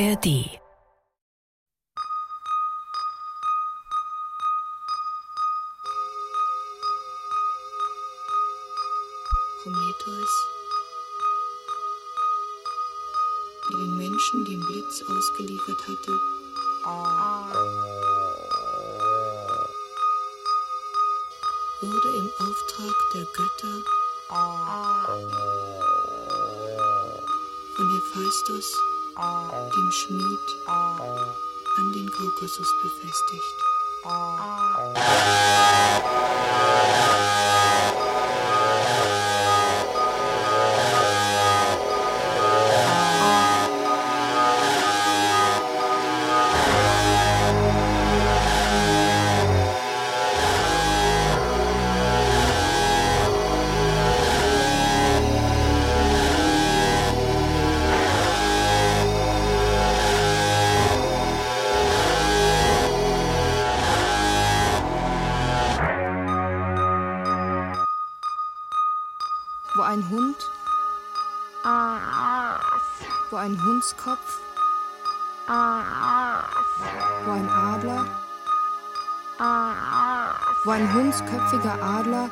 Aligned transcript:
ARD 0.00 0.28
Prometheus, 9.64 10.34
der 13.68 13.76
den 13.78 13.96
Menschen 13.96 14.44
dem 14.44 14.60
Blitz 14.66 15.02
ausgeliefert 15.02 15.80
hatte, 15.88 16.12
wurde 21.80 22.08
im 22.18 22.30
Auftrag 22.38 22.94
der 23.14 23.24
Götter 23.34 23.82
von 27.74 27.90
Hephaistos, 27.90 28.97
dem 29.18 29.90
Schmied, 29.90 30.46
an 30.66 31.92
den 31.92 32.08
Kaukasus 32.10 32.68
befestigt. 32.82 33.58
Wo 80.68 80.72
ein 80.72 80.92
hundsköpfiger 80.92 81.82
Adler 81.82 82.28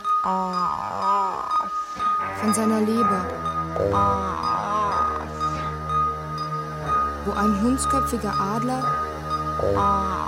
von 2.38 2.52
seiner 2.52 2.80
Leber, 2.80 3.24
wo 7.24 7.32
ein 7.32 7.62
hundsköpfiger 7.62 8.34
Adler 8.38 8.84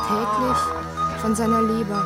täglich 0.08 1.20
von 1.20 1.34
seiner 1.36 1.60
Leber, 1.60 2.02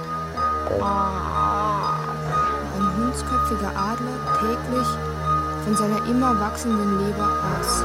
ein 2.77 2.97
hundsköpfiger 2.97 3.71
Adler 3.71 4.19
täglich 4.41 4.89
von 5.63 5.77
seiner 5.77 6.05
immer 6.07 6.41
wachsenden 6.41 6.99
Leber 6.99 7.29
aß. 7.61 7.85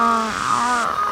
Aß. 0.00 1.07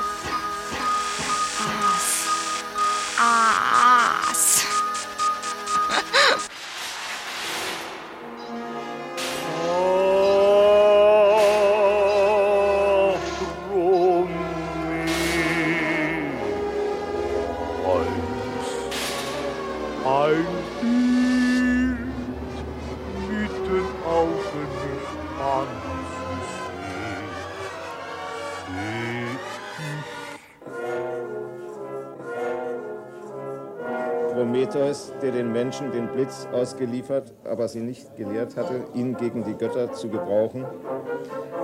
Menschen 35.66 35.90
den 35.90 36.06
Blitz 36.06 36.46
ausgeliefert, 36.52 37.32
aber 37.44 37.66
sie 37.66 37.80
nicht 37.80 38.16
gelehrt 38.16 38.56
hatte, 38.56 38.84
ihn 38.94 39.16
gegen 39.16 39.42
die 39.42 39.54
Götter 39.54 39.92
zu 39.92 40.08
gebrauchen, 40.08 40.64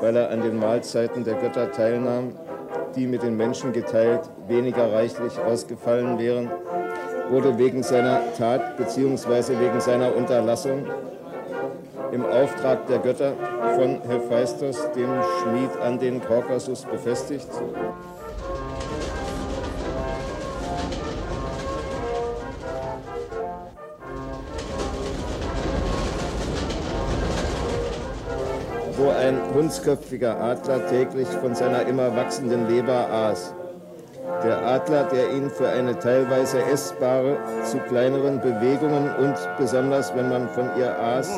weil 0.00 0.16
er 0.16 0.30
an 0.30 0.42
den 0.42 0.58
Mahlzeiten 0.58 1.22
der 1.22 1.34
Götter 1.34 1.70
teilnahm, 1.70 2.32
die 2.96 3.06
mit 3.06 3.22
den 3.22 3.36
Menschen 3.36 3.72
geteilt 3.72 4.28
weniger 4.48 4.92
reichlich 4.92 5.38
ausgefallen 5.38 6.18
wären, 6.18 6.50
wurde 7.30 7.56
wegen 7.58 7.84
seiner 7.84 8.20
Tat 8.36 8.76
bzw. 8.76 9.60
wegen 9.60 9.80
seiner 9.80 10.16
Unterlassung 10.16 10.84
im 12.10 12.24
Auftrag 12.26 12.84
der 12.88 12.98
Götter 12.98 13.34
von 13.76 14.00
Hephaistos, 14.02 14.90
dem 14.96 15.10
Schmied 15.38 15.80
an 15.80 16.00
den 16.00 16.20
Kaukasus, 16.20 16.84
befestigt. 16.86 17.48
kunstköpfiger 29.52 30.40
Adler 30.40 30.86
täglich 30.88 31.28
von 31.28 31.54
seiner 31.54 31.86
immer 31.86 32.16
wachsenden 32.16 32.68
Leber 32.68 33.10
aß. 33.10 33.54
Der 34.44 34.66
Adler, 34.66 35.04
der 35.04 35.32
ihn 35.32 35.50
für 35.50 35.68
eine 35.68 35.98
teilweise 35.98 36.62
essbare, 36.62 37.38
zu 37.64 37.78
kleineren 37.78 38.40
Bewegungen 38.40 39.14
und 39.16 39.36
besonders 39.58 40.14
wenn 40.14 40.28
man 40.28 40.48
von 40.48 40.70
ihr 40.78 40.98
aß, 40.98 41.28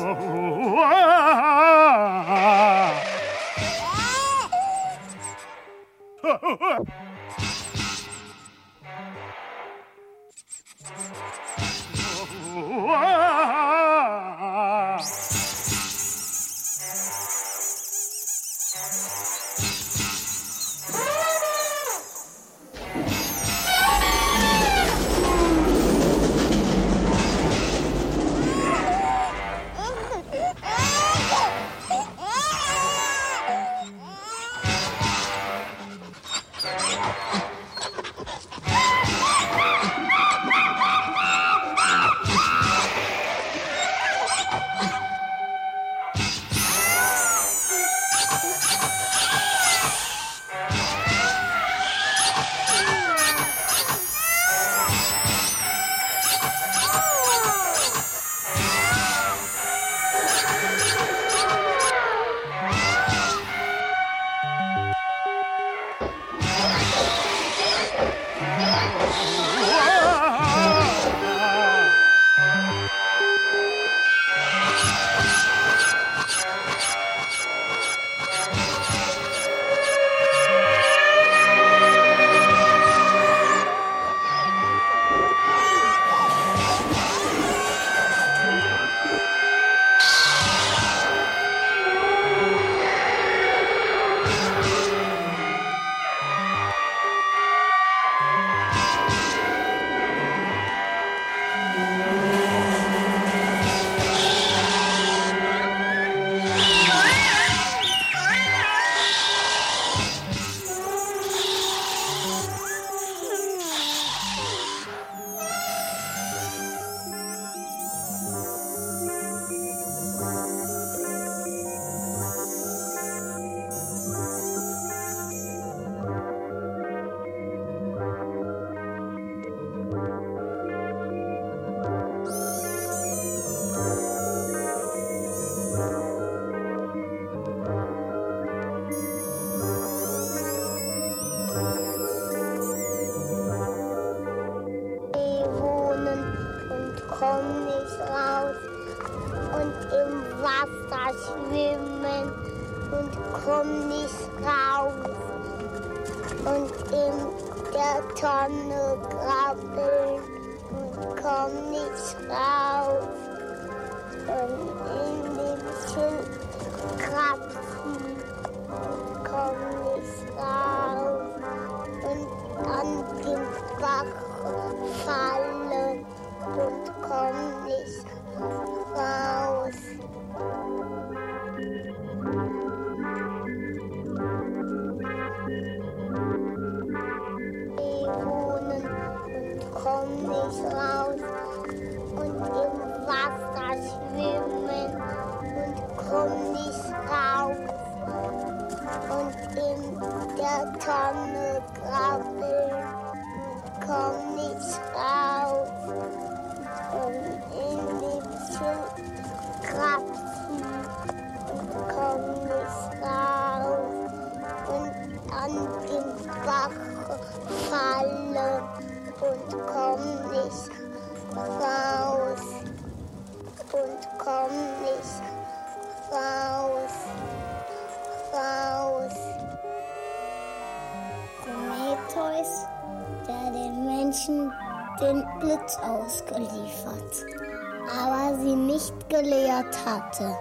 gelehrt 239.15 239.77
hatte, 239.85 240.37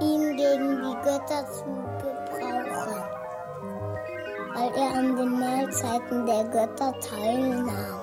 ihn 0.00 0.36
gegen 0.36 0.82
die 0.82 0.96
Götter 1.04 1.46
zu 1.52 1.64
gebrauchen, 2.02 3.02
weil 4.54 4.70
er 4.74 4.98
an 4.98 5.16
den 5.16 5.38
Mahlzeiten 5.38 6.26
der 6.26 6.44
Götter 6.44 6.92
teilnahm, 7.00 8.00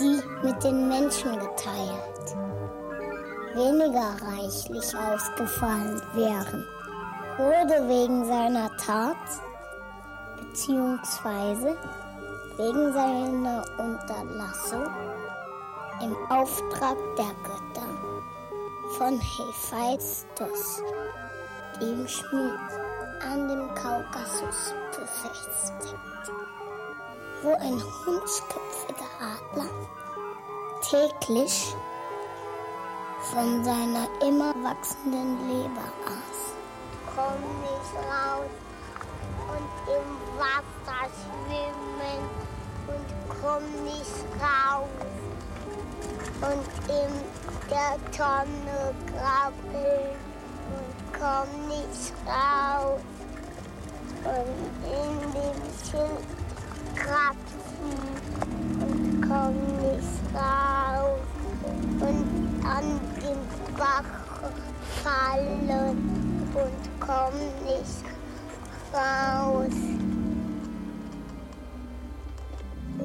die 0.00 0.20
mit 0.44 0.64
den 0.64 0.88
Menschen 0.88 1.32
geteilt, 1.38 2.36
weniger 3.54 4.16
reichlich 4.26 4.92
ausgefallen 4.96 6.02
wären, 6.14 6.66
wurde 7.38 7.88
wegen 7.88 8.24
seiner 8.24 8.76
Tat 8.76 9.16
beziehungsweise 10.40 11.76
wegen 12.56 12.92
seiner 12.92 13.64
Unterlassung 13.78 14.86
im 16.02 16.16
Auftrag 16.28 16.96
der 17.16 17.32
Götter 17.44 17.91
von 18.98 19.18
Hephaistos, 19.20 20.82
dem 21.80 22.06
Schmied, 22.06 22.58
an 23.22 23.48
dem 23.48 23.74
Kaukasus 23.74 24.74
befestigt, 24.90 26.34
wo 27.42 27.54
ein 27.54 27.82
hundsköpfiger 28.04 29.10
Adler 29.20 29.70
täglich 30.82 31.74
von 33.30 33.64
seiner 33.64 34.08
immer 34.20 34.54
wachsenden 34.62 35.48
Leber 35.48 35.88
aß. 36.06 36.52
Komm 37.14 37.40
nicht 37.62 37.94
raus 38.10 38.50
und 39.48 39.94
im 39.94 40.38
Wasser 40.38 41.08
schwimmen 41.22 42.28
und 42.88 43.40
komm 43.40 43.84
nicht 43.84 44.24
raus 44.40 45.11
und 46.42 46.66
in 46.88 47.12
der 47.70 47.94
Tonne 48.10 48.94
krabbeln 49.06 50.16
und 50.72 50.92
komm 51.18 51.68
nicht 51.68 52.12
raus 52.26 53.00
und 54.24 54.58
in 54.90 55.32
dem 55.32 55.60
Schild 55.84 56.26
kratzen 56.96 57.92
und 58.80 59.22
komm 59.22 59.56
nicht 59.80 60.18
raus 60.34 61.20
und 62.00 62.66
an 62.66 63.00
den 63.16 63.38
Bach 63.78 64.04
fallen 65.02 65.96
und 66.54 67.00
komm 67.00 67.34
nicht 67.64 68.04
raus. 68.92 69.76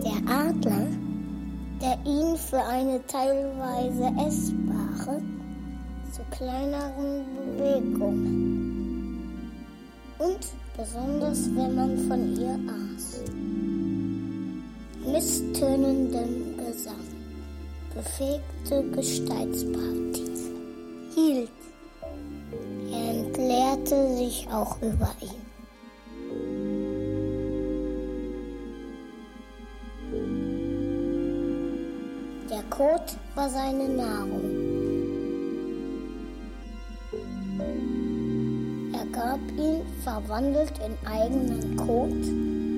Der 0.04 0.34
Adler, 0.34 1.07
der 1.88 1.98
ihn 2.06 2.36
für 2.36 2.62
eine 2.64 3.00
teilweise 3.08 4.12
essbare 4.28 5.22
zu 6.12 6.22
kleineren 6.32 7.24
Bewegungen 7.36 8.34
und 10.20 10.40
besonders 10.76 11.46
wenn 11.56 11.76
man 11.76 11.98
von 12.10 12.36
ihr 12.36 12.60
aß, 12.68 13.22
misstönendem 15.06 16.58
Gesang 16.58 17.08
befähigte 17.96 18.84
Gestaltspartys 18.92 20.52
hielt. 21.16 21.52
Er 22.92 23.26
entleerte 23.26 24.18
sich 24.18 24.46
auch 24.52 24.78
über 24.82 25.12
ihn. 25.22 25.47
Kot 32.78 33.18
war 33.34 33.50
seine 33.50 33.90
Nahrung. 33.90 34.44
Er 38.94 39.06
gab 39.08 39.40
ihn, 39.58 39.82
verwandelt 40.04 40.74
in 40.86 41.08
eigenen 41.08 41.76
Kot, 41.76 42.12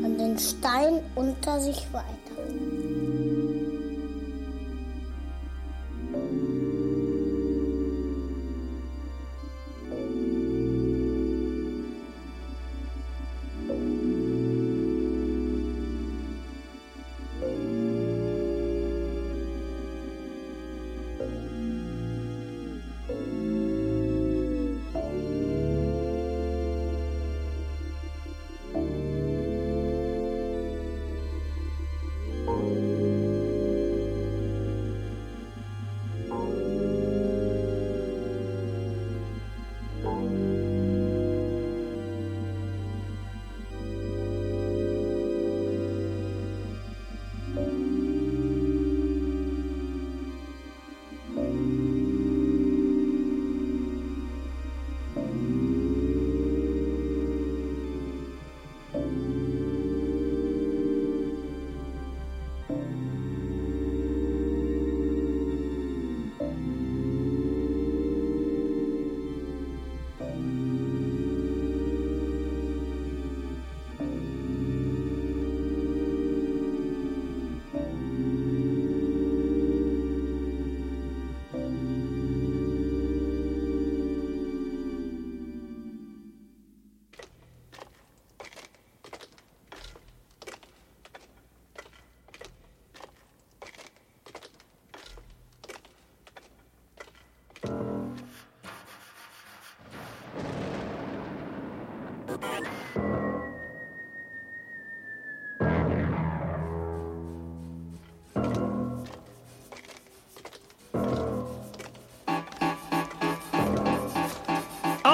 an 0.05 0.17
den 0.17 0.39
Stein 0.39 1.01
unter 1.15 1.59
sich 1.59 1.85
weiter. 1.91 2.18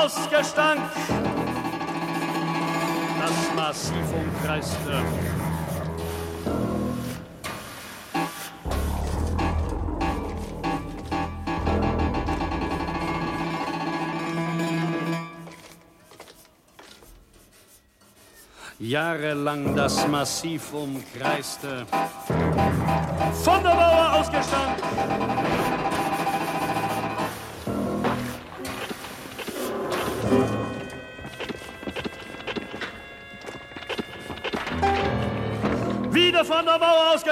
Gestank. 0.05 0.81
Das 3.19 3.55
Massiv 3.55 4.05
umkreiste. 4.13 5.01
Jahrelang 18.77 19.75
das 19.75 20.07
Massiv 20.07 20.71
umkreiste. 20.71 21.87
Von 23.43 23.63
der 23.63 23.73
Mauer 23.73 24.13
ausgestank. 24.19 25.84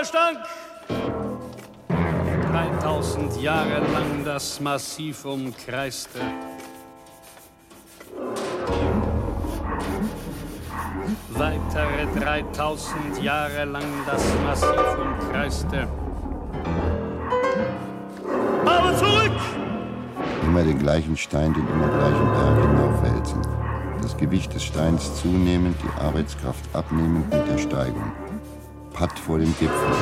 Ausgestank. 0.03 0.39
3000 2.51 3.41
Jahre 3.41 3.79
lang 3.93 4.25
das 4.25 4.60
Massiv 4.60 5.25
umkreiste. 5.25 6.19
Weitere 11.29 12.19
3000 12.19 13.24
Jahre 13.24 13.65
lang 13.65 13.83
das 14.05 14.24
Massiv 14.45 14.98
umkreiste. 15.00 15.88
Aber 18.65 18.95
zurück! 18.98 19.31
Immer 20.43 20.63
den 20.63 20.79
gleichen 20.79 21.17
Stein, 21.17 21.53
den 21.53 21.67
immer 21.67 21.88
gleichen 21.88 22.31
Berg 22.31 22.62
hinaufwälzen. 22.62 23.41
Das 24.01 24.17
Gewicht 24.17 24.53
des 24.53 24.63
Steins 24.63 25.22
zunehmend, 25.22 25.77
die 25.81 26.01
Arbeitskraft 26.01 26.63
abnehmend 26.74 27.33
mit 27.33 27.48
der 27.48 27.57
Steigung. 27.57 28.22
Patt 29.03 29.19
vor 29.19 29.38
dem 29.38 29.53
Gipfel. 29.60 29.95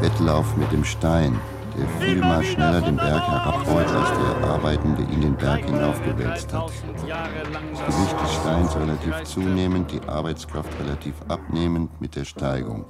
Wettlauf 0.00 0.56
mit 0.56 0.72
dem 0.72 0.82
Stein, 0.82 1.38
der 1.76 1.86
vielmal 2.00 2.42
schneller 2.42 2.80
den 2.80 2.96
Berg 2.96 3.20
herabrollt, 3.20 3.86
als 3.86 4.08
der 4.08 4.48
Arbeitende 4.48 5.02
ihn 5.12 5.20
den 5.20 5.36
Berg 5.36 5.66
hinaufgewälzt 5.66 6.50
hat. 6.54 6.72
Das 6.72 7.96
Gewicht 7.96 8.16
des 8.22 8.32
Steins 8.32 8.76
relativ 8.76 9.24
zunehmend, 9.24 9.92
die 9.92 10.00
Arbeitskraft 10.08 10.70
relativ 10.80 11.16
abnehmend 11.28 12.00
mit 12.00 12.16
der 12.16 12.24
Steigung. 12.24 12.86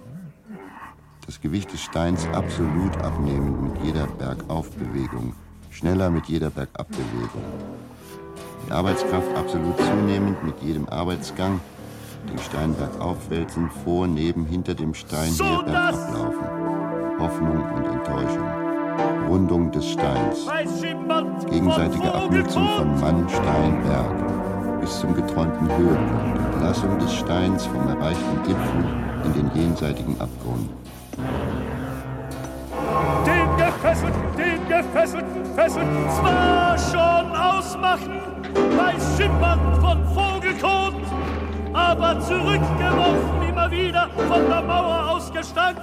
Das 1.26 1.40
Gewicht 1.40 1.72
des 1.72 1.80
Steins 1.80 2.24
absolut 2.32 2.96
abnehmend 2.98 3.60
mit 3.60 3.82
jeder 3.82 4.06
Bergaufbewegung, 4.06 5.34
schneller 5.70 6.10
mit 6.10 6.26
jeder 6.26 6.50
Bergabbewegung. 6.50 7.42
Die 8.68 8.70
Arbeitskraft 8.70 9.36
absolut 9.36 9.78
zunehmend 9.78 10.44
mit 10.44 10.62
jedem 10.62 10.88
Arbeitsgang, 10.88 11.58
den 12.28 12.38
Stein 12.38 12.74
bergaufwälzen, 12.74 13.70
vor, 13.84 14.06
neben, 14.06 14.44
hinter 14.44 14.74
dem 14.74 14.94
Stein 14.94 15.32
her 15.32 15.62
bergablaufen. 15.64 17.18
Hoffnung 17.18 17.62
und 17.74 17.84
Enttäuschung. 17.86 18.48
Rundung 19.28 19.70
des 19.70 19.90
Steins. 19.90 20.46
Gegenseitige 21.50 22.14
Abnutzung 22.14 22.68
von 22.76 23.00
Mann, 23.00 23.28
Stein, 23.28 23.82
Berg. 23.84 24.80
Bis 24.80 25.00
zum 25.00 25.14
geträumten 25.14 25.68
Höhepunkt. 25.76 26.54
Entlassung 26.54 26.98
des 26.98 27.12
Steins 27.14 27.66
vom 27.66 27.88
erreichten 27.88 28.42
Gipfel 28.46 28.84
in 29.24 29.32
den 29.34 29.50
jenseitigen 29.54 30.20
Abgrund. 30.20 30.68
Den 33.26 33.56
Gefesselten, 33.56 34.22
den 34.36 34.68
Gefesselten, 34.68 35.44
Fesselten 35.54 36.10
zwar 36.10 36.78
schon 36.78 37.36
ausmachen, 37.36 38.20
weiß 38.76 39.16
Schimmern 39.16 39.60
von 39.80 40.04
Vogelkot, 40.14 40.94
aber 41.78 42.20
zurückgeworfen 42.20 43.42
immer 43.48 43.70
wieder 43.70 44.08
von 44.10 44.48
der 44.48 44.62
Mauer 44.62 45.10
ausgestank. 45.10 45.78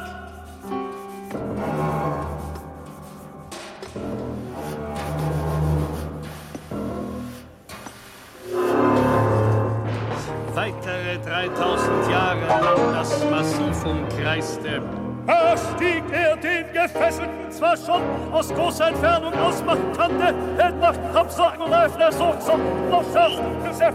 Weitere 10.54 11.18
3000 11.20 12.12
Jahre 12.12 12.48
lang 12.48 12.94
das 12.94 13.30
Massiv 13.30 13.86
umkreiste. 13.86 14.82
Da 15.28 15.56
stieg 15.58 16.04
er 16.12 16.36
den 16.38 16.66
Gefesselten 16.72 17.52
zwar 17.52 17.76
schon 17.76 18.02
aus 18.32 18.54
großer 18.54 18.90
Entfernung 18.90 19.34
ausmachen 19.34 19.92
konnte, 19.98 20.36
er 20.58 20.72
macht 20.74 21.00
Kopfsagen 21.14 21.62
und 21.62 21.74
öffnet 21.74 22.14
so 22.14 22.34
zum 22.40 22.62
Noscher, 22.90 23.32
bis 23.68 23.80
er 23.80 23.90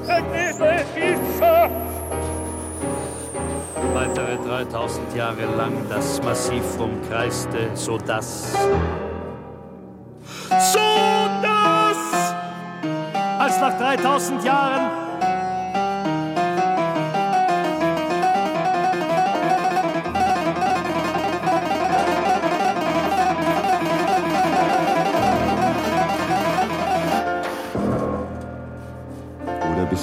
Ischer. 0.96 1.70
Weitere 3.94 4.36
3000 4.48 5.14
Jahre 5.14 5.44
lang 5.56 5.72
das 5.88 6.20
Massiv 6.22 6.64
umkreiste, 6.78 7.70
so 7.74 7.96
dass... 7.98 8.52
So 10.48 10.78
dass... 11.42 12.34
Als 13.38 13.60
nach 13.60 13.78
3000 13.78 14.44
Jahren 14.44 15.09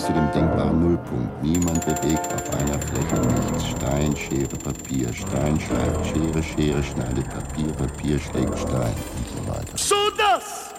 zu 0.07 0.13
dem 0.13 0.31
denkbaren 0.31 0.79
Nullpunkt. 0.79 1.43
Niemand 1.43 1.85
bewegt 1.85 2.27
auf 2.33 2.45
einer 2.59 2.79
Fläche 2.79 3.19
nichts. 3.27 3.67
Stein, 3.67 4.15
Schere, 4.15 4.55
Papier. 4.63 5.13
Stein 5.13 5.59
schleift 5.59 6.05
Schere, 6.07 6.43
Schere 6.43 6.83
schneidet 6.83 7.29
Papier, 7.29 7.73
Papier 7.73 8.17
schlägt 8.17 8.57
Stein 8.57 8.95
und 9.17 9.27
so 9.33 9.51
weiter. 9.51 9.75
So 9.75 9.95
dass, 10.15 10.71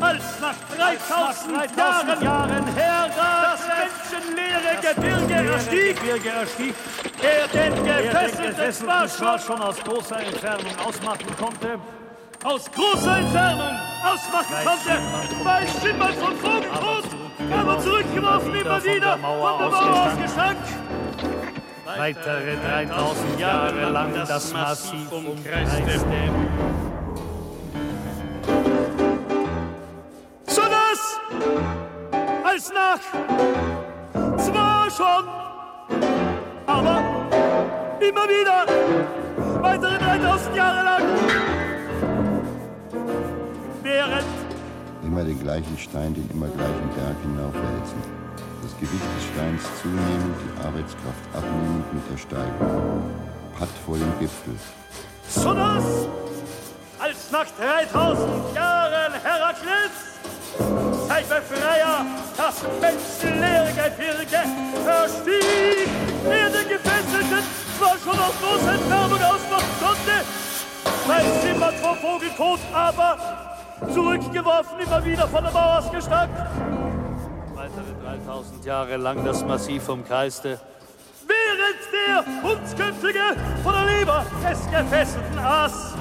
als 0.00 0.24
nach 0.40 0.58
3000 0.76 1.76
Jahren, 1.76 2.22
Jahren 2.22 2.66
her 2.74 3.08
das 3.16 3.60
menschenleere 3.80 4.72
Gebirge 4.82 5.48
erstieg, 5.48 5.96
Gebirge 5.96 6.28
erstieg, 6.28 6.74
er 7.22 7.48
den 7.48 7.74
Gefesselten 7.84 9.08
zwar 9.08 9.38
schon 9.38 9.62
aus 9.62 9.76
großer 9.82 10.20
Entfernung 10.20 10.76
ausmachen 10.86 11.34
konnte, 11.40 11.78
aus 12.44 12.70
großer 12.70 13.18
Entfernung 13.18 13.76
ausmachen 14.04 14.54
konnte, 14.64 15.00
bei 15.44 15.66
Schimmern 15.66 16.12
von 16.14 16.36
Vogelkot, 16.36 17.04
aber 17.52 17.78
zurückgeworfen 17.80 18.54
immer 18.54 18.84
wieder 18.84 18.84
von 18.84 19.00
der 19.00 19.16
Mauer 19.16 20.06
ausgestank. 20.06 20.58
Weitere 21.84 22.56
3000 22.56 23.40
Jahre 23.40 23.90
lang 23.90 24.12
das 24.14 24.52
Massiv 24.52 25.10
umkreiste. 25.10 26.00
So 30.46 30.62
dass, 30.62 31.20
als 32.44 32.72
nach, 32.72 33.00
zwar 34.38 34.90
schon, 34.90 35.24
aber 36.66 37.02
immer 38.00 38.28
wieder, 38.28 38.66
weitere 39.60 39.98
3000 39.98 40.56
Jahre 40.56 40.84
lang, 40.84 41.02
Immer 45.18 45.26
den 45.26 45.40
gleichen 45.40 45.76
Stein, 45.76 46.14
den 46.14 46.30
immer 46.30 46.46
gleichen 46.46 46.88
Berg 46.94 47.16
hinaufwälzen. 47.22 47.98
Das 48.62 48.70
Gewicht 48.78 49.02
des 49.02 49.24
Steins 49.34 49.62
zunehmend, 49.82 50.36
die 50.38 50.64
Arbeitskraft 50.64 51.24
abnehmend 51.34 51.92
mit 51.92 52.04
der 52.08 52.18
Steigung. 52.18 53.02
Patt 53.58 53.68
vor 53.84 53.96
dem 53.98 54.12
Gipfel. 54.20 54.54
so 55.28 55.52
dass, 55.54 56.06
als 57.00 57.32
nach 57.32 57.50
3000 57.58 58.54
Jahren 58.54 59.12
Herakles, 59.20 59.90
sein 61.08 61.24
Befreier, 61.26 62.06
das 62.36 62.62
menschenleere 62.78 63.72
Gebirge 63.74 64.42
erstieg, 64.86 65.88
er 66.30 66.50
den 66.50 66.68
Gefesselten 66.68 67.42
zwar 67.76 67.96
schon 68.04 68.18
aus 68.20 68.34
großer 68.38 68.72
Entfernung 68.72 69.20
ausmachen 69.20 69.74
konnte, 69.82 70.16
weiß 71.08 71.44
jemand 71.44 71.74
vor 71.78 71.96
Vogelkot, 71.96 72.60
aber 72.72 73.47
zurückgeworfen 73.92 74.78
immer 74.80 75.04
wieder 75.04 75.28
von 75.28 75.44
der 75.44 75.52
Mauer 75.52 75.78
ausgestank. 75.78 76.30
Weitere 77.54 77.92
3000 78.02 78.64
Jahre 78.64 78.96
lang 78.96 79.24
das 79.24 79.44
Massiv 79.44 79.88
umkreiste, 79.88 80.60
während 81.26 81.80
der 81.92 82.42
Hundsköpfige 82.42 83.36
von 83.62 83.72
der 83.72 83.84
Leber 83.98 84.24
des 84.42 84.70
Gefesselten 84.70 85.38
aß 85.38 85.94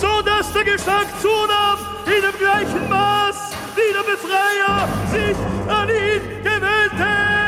so 0.00 0.22
dass 0.22 0.50
der 0.54 0.64
Gestank 0.64 1.08
zunahm 1.20 1.78
in 2.06 2.22
dem 2.22 2.38
gleichen 2.38 2.88
Maß, 2.88 3.36
wie 3.76 3.92
der 3.92 4.04
Befreier 4.10 4.88
sich 5.10 5.36
an 5.68 5.88
ihn 5.88 6.42
gewöhnte. 6.42 7.39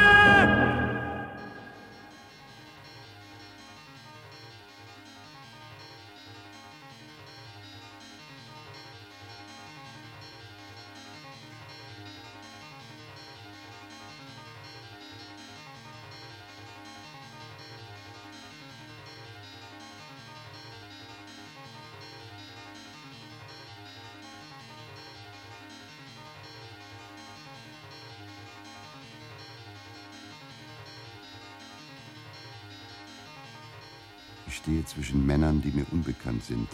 Ich 34.52 34.58
stehe 34.58 34.84
zwischen 34.84 35.24
Männern, 35.24 35.62
die 35.62 35.70
mir 35.70 35.86
unbekannt 35.92 36.44
sind, 36.44 36.68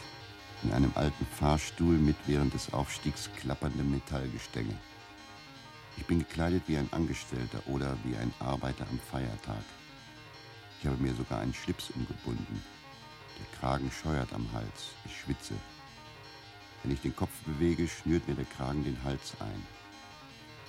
in 0.64 0.72
einem 0.72 0.90
alten 0.96 1.24
Fahrstuhl 1.24 1.96
mit 1.96 2.16
während 2.26 2.52
des 2.52 2.72
Aufstiegs 2.72 3.30
klapperndem 3.36 3.88
Metallgestänge. 3.92 4.74
Ich 5.96 6.04
bin 6.04 6.18
gekleidet 6.18 6.64
wie 6.66 6.76
ein 6.76 6.88
Angestellter 6.90 7.62
oder 7.68 7.96
wie 8.02 8.16
ein 8.16 8.34
Arbeiter 8.40 8.84
am 8.90 8.98
Feiertag. 8.98 9.62
Ich 10.80 10.88
habe 10.88 11.00
mir 11.00 11.14
sogar 11.14 11.38
einen 11.40 11.54
Schlips 11.54 11.90
umgebunden. 11.90 12.60
Der 13.38 13.60
Kragen 13.60 13.92
scheuert 13.92 14.32
am 14.32 14.52
Hals. 14.52 14.96
Ich 15.04 15.16
schwitze. 15.16 15.54
Wenn 16.82 16.92
ich 16.92 17.00
den 17.00 17.14
Kopf 17.14 17.30
bewege, 17.46 17.86
schnürt 17.86 18.26
mir 18.26 18.34
der 18.34 18.44
Kragen 18.56 18.82
den 18.82 19.00
Hals 19.04 19.34
ein. 19.38 19.62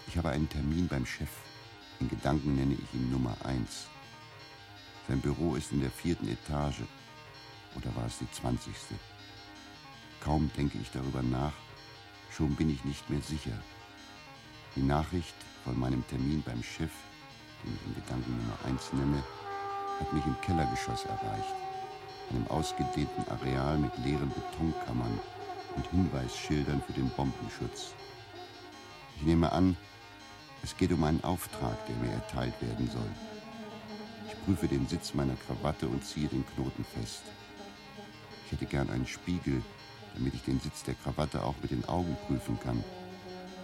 Ich 0.07 0.15
habe 0.15 0.29
einen 0.29 0.47
Termin 0.47 0.87
beim 0.87 1.07
Chef. 1.07 1.31
In 1.99 2.07
Gedanken 2.07 2.55
nenne 2.55 2.75
ich 2.75 2.93
ihn 2.93 3.11
Nummer 3.11 3.35
1. 3.45 3.87
Sein 5.07 5.21
Büro 5.21 5.55
ist 5.55 5.71
in 5.71 5.81
der 5.81 5.89
vierten 5.89 6.27
Etage. 6.27 6.83
Oder 7.75 7.95
war 7.95 8.05
es 8.05 8.17
die 8.17 8.31
zwanzigste? 8.31 8.95
Kaum 10.21 10.51
denke 10.57 10.77
ich 10.81 10.91
darüber 10.91 11.21
nach, 11.21 11.53
schon 12.31 12.55
bin 12.55 12.69
ich 12.69 12.83
nicht 12.83 13.09
mehr 13.09 13.21
sicher. 13.21 13.57
Die 14.75 14.83
Nachricht 14.83 15.35
von 15.63 15.79
meinem 15.79 16.05
Termin 16.07 16.43
beim 16.43 16.61
Chef, 16.63 16.91
den 17.63 17.75
ich 17.75 17.87
in 17.87 17.95
Gedanken 17.95 18.37
Nummer 18.37 18.57
1 18.65 18.93
nenne, 18.93 19.23
hat 19.99 20.13
mich 20.13 20.25
im 20.25 20.39
Kellergeschoss 20.41 21.05
erreicht, 21.05 21.55
einem 22.29 22.47
ausgedehnten 22.47 23.27
Areal 23.29 23.77
mit 23.77 23.97
leeren 23.99 24.31
Betonkammern 24.31 25.19
und 25.75 25.87
Hinweisschildern 25.87 26.81
für 26.85 26.93
den 26.93 27.09
Bombenschutz. 27.09 27.93
Ich 29.17 29.23
nehme 29.23 29.51
an, 29.51 29.75
es 30.63 30.75
geht 30.75 30.91
um 30.91 31.03
einen 31.03 31.23
Auftrag, 31.23 31.77
der 31.87 31.95
mir 31.97 32.11
erteilt 32.11 32.61
werden 32.61 32.89
soll. 32.89 33.11
Ich 34.27 34.45
prüfe 34.45 34.67
den 34.67 34.87
Sitz 34.87 35.13
meiner 35.13 35.35
Krawatte 35.35 35.87
und 35.87 36.05
ziehe 36.05 36.27
den 36.27 36.45
Knoten 36.45 36.85
fest. 36.85 37.23
Ich 38.49 38.53
hätte 38.53 38.65
gern 38.65 38.89
einen 38.89 39.05
Spiegel, 39.05 39.61
damit 40.15 40.33
ich 40.33 40.41
den 40.41 40.59
Sitz 40.59 40.81
der 40.81 40.95
Krawatte 40.95 41.43
auch 41.43 41.53
mit 41.61 41.69
den 41.69 41.85
Augen 41.85 42.17
prüfen 42.25 42.59
kann. 42.59 42.83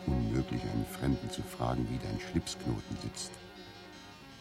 Unmöglich, 0.05 0.61
einen 0.61 0.85
Fremden 0.85 1.27
zu 1.31 1.41
fragen, 1.41 1.87
wie 1.89 1.97
dein 1.97 2.19
Schlipsknoten 2.19 2.95
sitzt. 3.01 3.31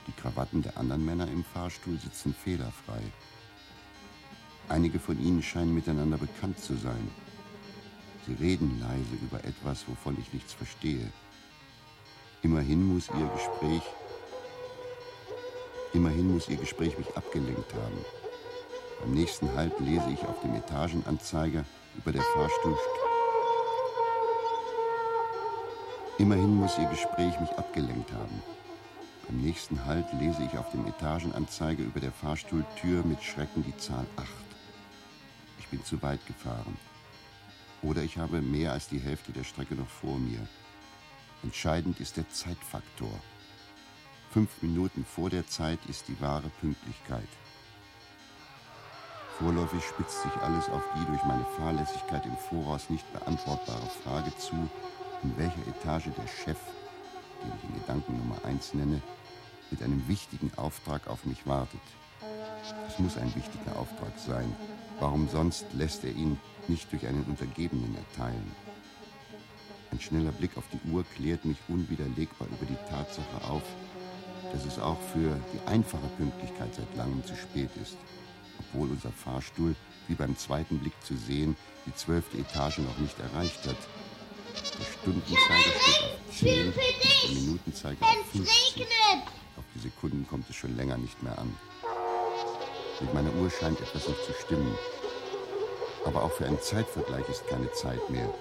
Die 0.06 0.12
Krawatten 0.12 0.60
der 0.60 0.76
anderen 0.76 1.02
Männer 1.02 1.26
im 1.28 1.44
Fahrstuhl 1.44 1.98
sitzen 1.98 2.34
fehlerfrei. 2.34 3.00
Einige 4.68 4.98
von 4.98 5.18
ihnen 5.18 5.42
scheinen 5.42 5.74
miteinander 5.74 6.18
bekannt 6.18 6.58
zu 6.58 6.74
sein. 6.74 7.10
Sie 8.26 8.34
reden 8.34 8.78
leise 8.80 9.14
über 9.22 9.42
etwas, 9.44 9.88
wovon 9.88 10.18
ich 10.20 10.30
nichts 10.34 10.52
verstehe. 10.52 11.10
Immerhin 12.42 12.86
muss 12.86 13.08
ihr 13.08 13.30
Gespräch, 13.34 13.82
immerhin 15.94 16.34
muss 16.34 16.50
ihr 16.50 16.58
Gespräch 16.58 16.98
mich 16.98 17.16
abgelenkt 17.16 17.72
haben. 17.72 18.04
Am 19.04 19.12
nächsten 19.12 19.54
Halt 19.54 19.78
lese 19.80 20.10
ich 20.10 20.24
auf 20.26 20.40
dem 20.40 20.54
Etagenanzeiger 20.54 21.66
über 21.94 22.10
der 22.10 22.22
Fahrstuhl. 22.22 22.76
Immerhin 26.16 26.54
muss 26.54 26.78
ihr 26.78 26.88
Gespräch 26.88 27.38
mich 27.38 27.50
abgelenkt 27.50 28.10
haben. 28.12 28.42
Beim 29.26 29.42
nächsten 29.42 29.84
Halt 29.84 30.06
lese 30.18 30.42
ich 30.42 30.56
auf 30.56 30.70
dem 30.70 30.86
Etagenanzeiger 30.86 31.82
über 31.82 32.00
der 32.00 32.12
Fahrstuhltür 32.12 33.04
mit 33.04 33.22
Schrecken 33.22 33.62
die 33.62 33.76
Zahl 33.76 34.06
8. 34.16 34.26
Ich 35.58 35.68
bin 35.68 35.84
zu 35.84 36.00
weit 36.00 36.24
gefahren. 36.26 36.78
Oder 37.82 38.02
ich 38.02 38.16
habe 38.16 38.40
mehr 38.40 38.72
als 38.72 38.88
die 38.88 39.00
Hälfte 39.00 39.32
der 39.32 39.44
Strecke 39.44 39.74
noch 39.74 39.88
vor 39.88 40.16
mir. 40.16 40.40
Entscheidend 41.42 42.00
ist 42.00 42.16
der 42.16 42.30
Zeitfaktor. 42.30 43.20
Fünf 44.30 44.62
Minuten 44.62 45.04
vor 45.04 45.28
der 45.28 45.46
Zeit 45.46 45.80
ist 45.90 46.08
die 46.08 46.18
wahre 46.22 46.48
Pünktlichkeit. 46.60 47.28
Vorläufig 49.38 49.82
spitzt 49.82 50.22
sich 50.22 50.32
alles 50.42 50.68
auf 50.68 50.82
die 50.94 51.04
durch 51.06 51.24
meine 51.24 51.44
Fahrlässigkeit 51.56 52.24
im 52.24 52.36
Voraus 52.36 52.88
nicht 52.88 53.12
beantwortbare 53.12 53.88
Frage 54.04 54.30
zu, 54.38 54.54
in 55.24 55.36
welcher 55.36 55.66
Etage 55.66 56.10
der 56.16 56.28
Chef, 56.28 56.58
den 57.42 57.52
ich 57.56 57.68
in 57.68 57.80
Gedanken 57.80 58.16
Nummer 58.16 58.36
1 58.44 58.74
nenne, 58.74 59.02
mit 59.72 59.82
einem 59.82 60.06
wichtigen 60.06 60.52
Auftrag 60.56 61.08
auf 61.08 61.24
mich 61.24 61.48
wartet. 61.48 61.80
Es 62.86 63.00
muss 63.00 63.16
ein 63.16 63.34
wichtiger 63.34 63.76
Auftrag 63.76 64.12
sein. 64.24 64.54
Warum 65.00 65.28
sonst 65.28 65.66
lässt 65.72 66.04
er 66.04 66.12
ihn 66.12 66.38
nicht 66.68 66.92
durch 66.92 67.04
einen 67.08 67.24
Untergebenen 67.24 67.96
erteilen? 67.96 68.52
Ein 69.90 69.98
schneller 69.98 70.32
Blick 70.32 70.56
auf 70.56 70.64
die 70.72 70.90
Uhr 70.92 71.04
klärt 71.16 71.44
mich 71.44 71.58
unwiderlegbar 71.66 72.46
über 72.46 72.66
die 72.66 72.88
Tatsache 72.88 73.50
auf, 73.50 73.64
dass 74.52 74.64
es 74.64 74.78
auch 74.78 75.00
für 75.12 75.36
die 75.52 75.66
einfache 75.66 76.06
Pünktlichkeit 76.18 76.72
seit 76.72 76.96
langem 76.96 77.24
zu 77.24 77.34
spät 77.34 77.70
ist 77.82 77.96
obwohl 78.74 78.90
unser 78.90 79.10
Fahrstuhl, 79.10 79.74
wie 80.08 80.14
beim 80.14 80.36
zweiten 80.36 80.78
Blick 80.78 80.94
zu 81.02 81.16
sehen, 81.16 81.56
die 81.86 81.94
zwölfte 81.94 82.38
Etage 82.38 82.78
noch 82.78 82.98
nicht 82.98 83.16
erreicht 83.20 83.66
hat. 83.66 83.76
Der 84.78 84.84
Stundenzeiger 84.84 85.80
steht 85.80 86.04
auf 86.04 86.36
10, 86.36 86.74
der 86.74 87.40
Minutenzeiger 87.40 88.02
auf 88.02 88.26
15. 88.32 88.86
Auf 89.56 89.64
die 89.74 89.78
Sekunden 89.80 90.26
kommt 90.28 90.48
es 90.50 90.56
schon 90.56 90.76
länger 90.76 90.96
nicht 90.98 91.22
mehr 91.22 91.38
an. 91.38 91.54
Mit 93.00 93.14
meiner 93.14 93.32
Uhr 93.34 93.50
scheint 93.50 93.80
etwas 93.80 94.08
nicht 94.08 94.24
zu 94.24 94.32
stimmen. 94.44 94.74
Aber 96.04 96.22
auch 96.22 96.32
für 96.32 96.46
einen 96.46 96.60
Zeitvergleich 96.60 97.28
ist 97.28 97.46
keine 97.48 97.70
Zeit 97.72 98.10
mehr. 98.10 98.32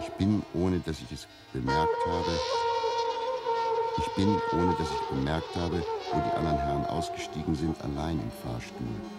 Ich 0.00 0.08
bin, 0.12 0.42
ohne 0.54 0.78
dass 0.80 1.00
ich 1.00 1.10
es 1.12 1.26
bemerkt 1.52 2.06
habe, 2.06 2.38
ich 3.98 4.08
bin, 4.14 4.40
ohne 4.52 4.74
dass 4.78 4.88
ich 4.90 5.08
bemerkt 5.08 5.56
habe, 5.56 5.84
wo 6.12 6.20
die 6.20 6.36
anderen 6.36 6.58
Herren 6.58 6.86
ausgestiegen 6.86 7.54
sind, 7.54 7.80
allein 7.82 8.20
im 8.20 8.30
Fahrstuhl. 8.42 9.17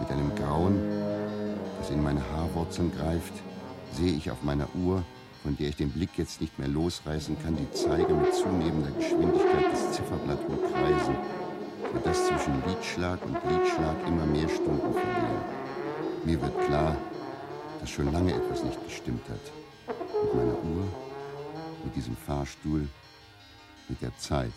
Mit 0.00 0.10
einem 0.10 0.34
Grauen, 0.34 0.78
das 1.78 1.90
in 1.90 2.02
meine 2.02 2.20
Haarwurzeln 2.32 2.92
greift, 2.96 3.32
sehe 3.92 4.12
ich 4.12 4.30
auf 4.30 4.42
meiner 4.42 4.68
Uhr, 4.74 5.04
von 5.42 5.56
der 5.56 5.68
ich 5.68 5.76
den 5.76 5.90
Blick 5.90 6.10
jetzt 6.16 6.40
nicht 6.40 6.58
mehr 6.58 6.68
losreißen 6.68 7.36
kann, 7.42 7.56
die 7.56 7.70
Zeiger 7.72 8.14
mit 8.14 8.34
zunehmender 8.34 8.90
Geschwindigkeit 8.90 9.66
das 9.70 9.92
Zifferblatt 9.92 10.40
umkreisen, 10.48 11.16
sodass 11.92 12.26
zwischen 12.26 12.62
Liedschlag 12.66 13.18
und 13.24 13.34
Liedschlag 13.34 13.96
immer 14.06 14.26
mehr 14.26 14.48
Stunden 14.48 14.92
vergehen. 14.92 15.64
Mir 16.24 16.40
wird 16.40 16.66
klar, 16.66 16.96
dass 17.80 17.90
schon 17.90 18.10
lange 18.12 18.34
etwas 18.34 18.64
nicht 18.64 18.82
gestimmt 18.84 19.28
hat. 19.28 19.52
Mit 20.24 20.34
meiner 20.34 20.54
Uhr, 20.54 20.84
mit 21.84 21.94
diesem 21.94 22.16
Fahrstuhl, 22.16 22.88
mit 23.88 24.00
der 24.00 24.16
Zeit. 24.16 24.52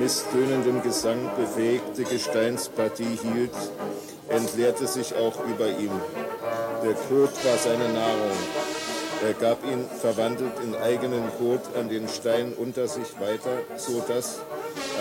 Misstönenden 0.00 0.82
Gesang 0.82 1.28
bewegte 1.36 2.04
Gesteinspartie 2.04 3.18
hielt, 3.22 3.54
entleerte 4.30 4.86
sich 4.86 5.14
auch 5.14 5.44
über 5.44 5.68
ihm. 5.68 5.90
Der 6.82 6.94
Kot 6.94 7.44
war 7.44 7.58
seine 7.58 7.92
Nahrung. 7.92 8.38
Er 9.22 9.34
gab 9.34 9.62
ihn 9.62 9.84
verwandelt 10.00 10.52
in 10.64 10.74
eigenen 10.74 11.24
Kot 11.38 11.60
an 11.78 11.90
den 11.90 12.08
Stein 12.08 12.54
unter 12.54 12.88
sich 12.88 13.20
weiter, 13.20 13.58
so 13.76 14.02
dass, 14.08 14.40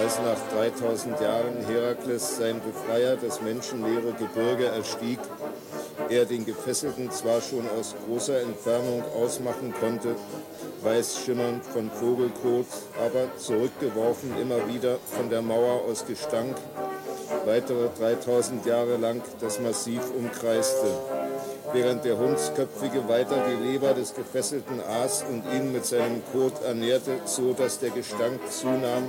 als 0.01 0.19
nach 0.19 0.57
3000 0.57 1.21
Jahren 1.21 1.65
Herakles 1.65 2.35
sein 2.35 2.59
Befreier 2.59 3.15
das 3.15 3.41
menschenleere 3.41 4.11
Gebirge 4.19 4.65
erstieg, 4.65 5.19
er 6.09 6.25
den 6.25 6.45
Gefesselten 6.45 7.09
zwar 7.11 7.39
schon 7.39 7.65
aus 7.79 7.95
großer 8.05 8.41
Entfernung 8.41 9.03
ausmachen 9.15 9.73
konnte, 9.79 10.15
weiß 10.83 11.23
schimmernd 11.25 11.65
von 11.65 11.89
Vogelkot, 11.91 12.67
aber 12.97 13.35
zurückgeworfen 13.37 14.39
immer 14.41 14.67
wieder 14.67 14.97
von 15.15 15.29
der 15.29 15.41
Mauer 15.41 15.83
aus 15.89 16.05
Gestank, 16.05 16.55
weitere 17.45 17.89
3000 17.97 18.65
Jahre 18.65 18.97
lang 18.97 19.21
das 19.39 19.59
Massiv 19.59 20.01
umkreiste. 20.17 20.87
während 21.73 22.03
der 22.03 22.17
Hundsköpfige 22.17 23.07
weiter 23.07 23.45
die 23.47 23.63
Leber 23.63 23.93
des 23.93 24.13
Gefesselten 24.13 24.81
aß 24.81 25.25
und 25.29 25.43
ihn 25.53 25.71
mit 25.71 25.85
seinem 25.85 26.21
Kot 26.31 26.63
ernährte, 26.63 27.19
so 27.25 27.53
dass 27.53 27.79
der 27.79 27.91
Gestank 27.91 28.39
zunahm, 28.49 29.03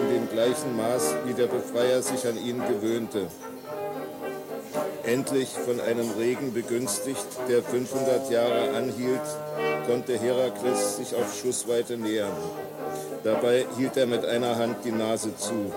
in 0.00 0.14
dem 0.14 0.28
gleichen 0.30 0.76
Maß, 0.76 1.14
wie 1.26 1.34
der 1.34 1.46
Befreier 1.46 2.02
sich 2.02 2.26
an 2.26 2.38
ihn 2.38 2.62
gewöhnte. 2.66 3.26
Endlich 5.04 5.48
von 5.48 5.80
einem 5.80 6.10
Regen 6.12 6.52
begünstigt, 6.52 7.26
der 7.48 7.62
500 7.62 8.30
Jahre 8.30 8.70
anhielt, 8.76 9.20
konnte 9.86 10.18
Herakles 10.18 10.96
sich 10.96 11.14
auf 11.14 11.36
Schussweite 11.40 11.96
nähern. 11.96 12.32
Dabei 13.24 13.66
hielt 13.76 13.96
er 13.96 14.06
mit 14.06 14.24
einer 14.24 14.56
Hand 14.56 14.84
die 14.84 14.92
Nase 14.92 15.36
zu. 15.36 15.72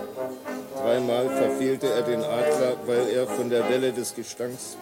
Dreimal 0.75 1.29
verfehlte 1.29 1.87
er 1.87 2.03
den 2.03 2.23
Adler, 2.23 2.77
weil 2.85 3.09
er 3.09 3.27
von 3.27 3.49
der 3.49 3.67
Welle 3.69 3.93
des 3.93 4.13
Gestanks 4.13 4.77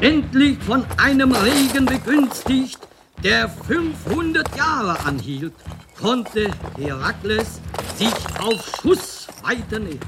endlich 0.00 0.58
von 0.62 0.84
einem 0.96 1.32
Regen 1.32 1.86
begünstigt, 1.86 2.78
der 3.22 3.48
500 3.48 4.56
Jahre 4.56 4.98
anhielt, 5.04 5.54
konnte 6.00 6.50
Herakles 6.76 7.60
sich 7.96 8.14
auf 8.40 8.64
Schussweite 8.80 9.80
nähern. 9.80 9.98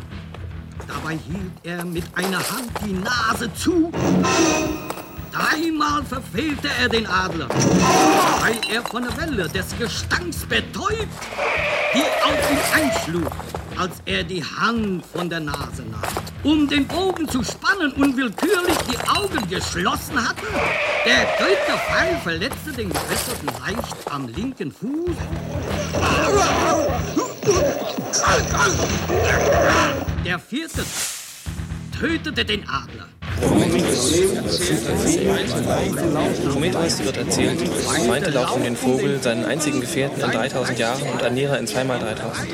Dabei 0.87 1.18
hielt 1.29 1.53
er 1.64 1.85
mit 1.85 2.05
einer 2.14 2.38
Hand 2.38 2.70
die 2.85 2.92
Nase 2.92 3.53
zu. 3.55 3.92
Dreimal 5.33 6.05
verfehlte 6.05 6.68
er 6.81 6.88
den 6.88 7.07
Adler, 7.07 7.48
weil 8.40 8.59
er 8.72 8.83
von 8.83 9.05
der 9.05 9.16
Welle 9.16 9.48
des 9.48 9.76
Gestanks 9.79 10.38
betäubt, 10.46 11.09
die 11.94 12.03
auf 12.24 12.50
ihn 12.50 12.83
einschlug, 12.83 13.31
als 13.81 14.03
er 14.05 14.23
die 14.25 14.45
Hand 14.45 15.07
von 15.07 15.31
der 15.31 15.40
Nase 15.40 15.83
nahm. 15.90 16.03
Um 16.43 16.69
den 16.69 16.87
Bogen 16.87 17.27
zu 17.27 17.43
spannen, 17.43 17.93
unwillkürlich 17.93 18.77
die 18.90 18.99
Augen 19.09 19.49
geschlossen 19.49 20.23
hatte. 20.23 20.47
Der 21.07 21.25
dritte 21.38 21.79
Pfeil 21.88 22.16
verletzte 22.23 22.73
den 22.73 22.90
Gefesselten 22.90 23.49
leicht 23.64 23.97
am 24.11 24.29
linken 24.29 24.71
Fuß. 24.71 25.16
Der 30.27 30.38
vierte 30.38 30.85
tötete 31.99 32.45
den 32.45 32.69
Adler. 32.69 33.09
Prometheus 36.50 37.05
wird 37.05 37.16
erzählt, 37.16 37.59
meinte 38.07 38.31
laut 38.31 38.50
von 38.50 38.62
den 38.62 38.76
Vogel 38.76 39.22
seinen 39.22 39.44
einzigen 39.44 39.81
Gefährten 39.81 40.20
in 40.22 40.31
3000 40.31 40.79
Jahren 40.79 41.03
und 41.03 41.22
Ernährer 41.22 41.59
in 41.59 41.66
zweimal 41.66 41.98
3000. 41.98 42.48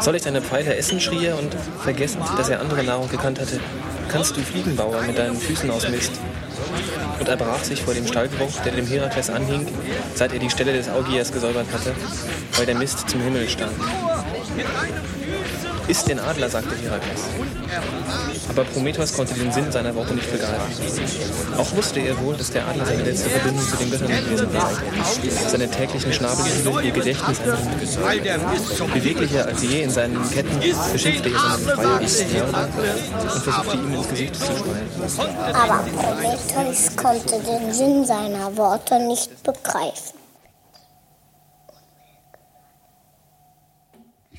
Soll 0.00 0.16
ich 0.16 0.22
deine 0.22 0.42
Pfeile 0.42 0.76
essen, 0.76 1.00
schrie 1.00 1.26
er 1.26 1.38
und, 1.38 1.54
vergessend, 1.82 2.24
dass 2.36 2.48
er 2.48 2.60
andere 2.60 2.82
Nahrung 2.84 3.08
gekannt 3.08 3.40
hatte, 3.40 3.60
kannst 4.08 4.36
du 4.36 4.40
Fliegenbauer 4.40 5.02
mit 5.02 5.18
deinen 5.18 5.36
Füßen 5.36 5.70
aus 5.70 5.88
Mist. 5.88 6.12
Und 7.18 7.28
er 7.28 7.36
brach 7.36 7.62
sich 7.64 7.82
vor 7.82 7.94
dem 7.94 8.06
Stallgeruch, 8.06 8.60
der 8.64 8.72
dem 8.72 8.86
Herakles 8.86 9.30
anhing, 9.30 9.66
seit 10.14 10.32
er 10.32 10.38
die 10.38 10.50
Stelle 10.50 10.72
des 10.72 10.88
Augiers 10.88 11.32
gesäubert 11.32 11.66
hatte, 11.72 11.94
weil 12.56 12.66
der 12.66 12.74
Mist 12.74 13.08
zum 13.08 13.20
Himmel 13.20 13.48
stand. 13.48 13.72
Iss 15.88 16.04
den 16.04 16.18
Adler, 16.20 16.48
sagte 16.48 16.74
Herakles. 16.76 17.22
Aber 18.48 18.64
Prometheus 18.64 19.14
konnte 19.14 19.34
den 19.34 19.52
Sinn 19.52 19.70
seiner 19.72 19.94
Worte 19.94 20.14
nicht 20.14 20.30
begreifen. 20.30 20.58
Auch 21.58 21.72
wusste 21.76 22.00
er 22.00 22.18
wohl, 22.20 22.36
dass 22.36 22.50
der 22.50 22.66
Adler 22.66 22.86
seine 22.86 23.02
letzte 23.02 23.30
Verbindung 23.30 23.66
zu 23.66 23.76
den 23.76 23.90
Göttern 23.90 24.08
gewesen 24.08 24.54
war. 24.54 24.70
Seine 25.48 25.70
täglichen 25.70 26.12
Schnabelhügel 26.12 26.84
ihr 26.84 26.92
Gedächtnis 26.92 27.40
an 27.40 28.92
Beweglicher 28.92 29.46
als 29.46 29.62
je 29.62 29.82
in 29.82 29.90
seinen 29.90 30.30
Ketten 30.30 30.58
beschimpfte 30.92 31.30
er 31.30 31.38
seinen 31.38 31.66
Mörder 31.66 32.00
und 32.00 33.42
versuchte 33.42 33.76
ihm 33.76 33.94
ins 33.94 34.08
Gesicht 34.08 34.36
zu 34.36 34.44
schreien. 34.44 35.54
Aber 35.54 35.84
Prometheus 35.96 36.96
konnte 36.96 37.40
den 37.40 37.72
Sinn 37.72 38.04
seiner 38.04 38.56
Worte 38.56 38.98
nicht 39.06 39.42
begreifen. 39.42 40.21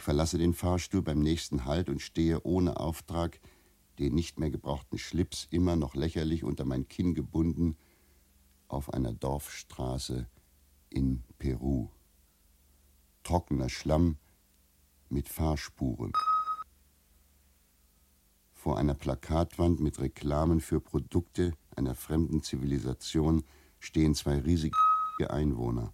Verlasse 0.04 0.38
den 0.38 0.54
Fahrstuhl 0.54 1.02
beim 1.02 1.20
nächsten 1.20 1.66
Halt 1.66 1.89
und 1.89 2.02
stehe 2.02 2.44
ohne 2.44 2.78
Auftrag, 2.78 3.39
den 4.00 4.13
nicht 4.13 4.39
mehr 4.39 4.52
gebrauchten 4.52 4.98
Schlips 4.98 5.48
immer 5.50 5.76
noch 5.76 5.96
lächerlich 5.96 6.44
unter 6.44 6.66
mein 6.66 6.88
Kinn 6.88 7.13
gebunden, 7.13 7.78
auf 8.68 8.94
einer 8.94 9.13
Dorfstraße 9.13 10.28
in 10.89 11.24
Peru. 11.38 11.89
Trockener 13.24 13.70
Schlamm 13.70 14.18
mit 15.10 15.30
Fahrspuren. 15.30 16.12
Vor 18.52 18.78
einer 18.78 18.96
Plakatwand 18.96 19.80
mit 19.80 20.00
Reklamen 20.00 20.60
für 20.60 20.82
Produkte 20.82 21.54
einer 21.76 21.96
fremden 21.96 22.44
Zivilisation 22.44 23.44
stehen 23.80 24.16
zwei 24.16 24.39
riesige 24.39 24.76
Einwohner. 25.30 25.94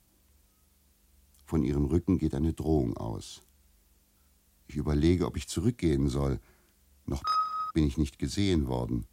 Von 1.45 1.63
ihrem 1.63 1.85
Rücken 1.85 2.17
geht 2.17 2.33
eine 2.33 2.53
Drohung 2.53 2.95
aus. 2.97 3.43
Ich 4.69 4.75
überlege, 4.75 5.25
ob 5.25 5.35
ich 5.35 5.47
zurückgehen 5.47 6.09
soll. 6.09 6.39
Noch 7.07 7.23
bin 7.73 7.85
ich 7.85 7.97
nicht 7.97 8.19
gesehen 8.19 8.67
worden. 8.67 9.07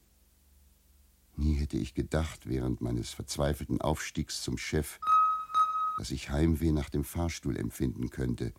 Nie 1.34 1.54
hätte 1.54 1.78
ich 1.78 1.94
gedacht, 1.94 2.46
während 2.46 2.82
meines 2.82 3.10
verzweifelten 3.10 3.80
Aufstiegs 3.80 4.42
zum 4.42 4.58
Chef, 4.58 5.00
dass 5.98 6.10
ich 6.10 6.28
Heimweh 6.28 6.72
nach 6.72 6.90
dem 6.90 7.04
Fahrstuhl 7.04 7.56
empfinden 7.56 8.10
könnte, 8.10 8.52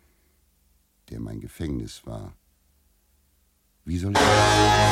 der 1.08 1.20
mein 1.20 1.40
Gefängnis 1.40 2.04
war. 2.04 2.36
Wie 3.84 3.98
soll 3.98 4.14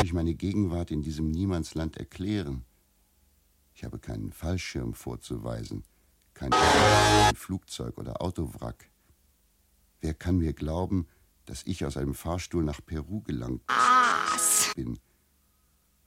ich 0.04 0.12
meine 0.12 0.34
Gegenwart 0.34 0.92
in 0.92 1.02
diesem 1.02 1.28
Niemandsland 1.28 1.96
erklären? 1.96 2.64
Ich 3.74 3.82
habe 3.82 3.98
keinen 3.98 4.32
Fallschirm 4.32 4.94
vorzuweisen, 4.94 5.82
kein 6.34 6.52
Flugzeug 7.34 7.98
oder 7.98 8.22
Autowrack. 8.22 8.88
Wer 10.00 10.14
kann 10.14 10.38
mir 10.38 10.52
glauben, 10.52 11.08
dass 11.46 11.62
ich 11.64 11.84
aus 11.84 11.96
einem 11.96 12.14
Fahrstuhl 12.14 12.62
nach 12.62 12.84
Peru 12.84 13.22
gelangt 13.22 13.62
bin. 14.74 14.98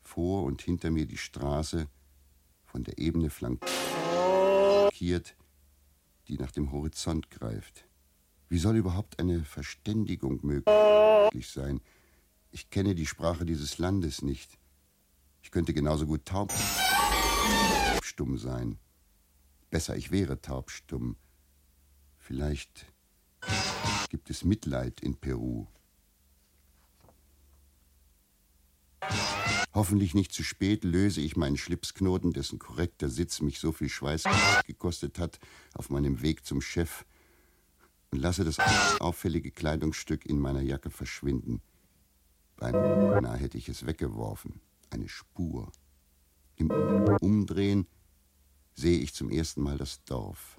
Vor 0.03 0.43
und 0.43 0.61
hinter 0.61 0.91
mir 0.91 1.07
die 1.07 1.17
Straße, 1.17 1.87
von 2.65 2.83
der 2.83 2.99
Ebene 2.99 3.29
flankiert, 3.31 3.65
die 6.27 6.37
nach 6.37 6.51
dem 6.51 6.71
Horizont 6.71 7.31
greift. 7.31 7.85
Wie 8.47 8.59
soll 8.59 8.77
überhaupt 8.77 9.19
eine 9.19 9.43
Verständigung 9.43 10.39
möglich 10.43 11.49
sein? 11.49 11.81
Ich 12.51 12.69
kenne 12.69 12.95
die 12.95 13.05
Sprache 13.05 13.45
dieses 13.45 13.77
Landes 13.77 14.21
nicht. 14.21 14.57
Ich 15.41 15.51
könnte 15.51 15.73
genauso 15.73 16.05
gut 16.05 16.25
taubstumm 16.25 16.57
sein. 18.37 18.77
Besser, 19.69 19.95
ich 19.95 20.11
wäre 20.11 20.41
taubstumm. 20.41 21.15
Vielleicht 22.17 22.87
gibt 24.09 24.29
es 24.29 24.43
Mitleid 24.43 24.99
in 25.01 25.15
Peru. 25.15 25.67
Hoffentlich 29.73 30.13
nicht 30.13 30.33
zu 30.33 30.43
spät 30.43 30.83
löse 30.83 31.21
ich 31.21 31.37
meinen 31.37 31.57
Schlipsknoten, 31.57 32.33
dessen 32.33 32.59
korrekter 32.59 33.09
Sitz 33.09 33.39
mich 33.39 33.59
so 33.59 33.71
viel 33.71 33.89
Schweiß 33.89 34.23
gekostet 34.65 35.19
hat, 35.19 35.39
auf 35.73 35.89
meinem 35.89 36.21
Weg 36.21 36.45
zum 36.45 36.59
Chef 36.59 37.05
und 38.11 38.19
lasse 38.19 38.43
das 38.43 38.57
auffällige 38.99 39.51
Kleidungsstück 39.51 40.25
in 40.25 40.39
meiner 40.39 40.61
Jacke 40.61 40.89
verschwinden. 40.89 41.61
Beinahe 42.57 43.37
hätte 43.37 43.57
ich 43.57 43.69
es 43.69 43.85
weggeworfen. 43.85 44.59
Eine 44.89 45.07
Spur. 45.07 45.71
Im 46.55 46.71
Umdrehen 47.21 47.87
sehe 48.73 48.99
ich 48.99 49.13
zum 49.13 49.29
ersten 49.29 49.61
Mal 49.61 49.77
das 49.77 50.03
Dorf. 50.03 50.57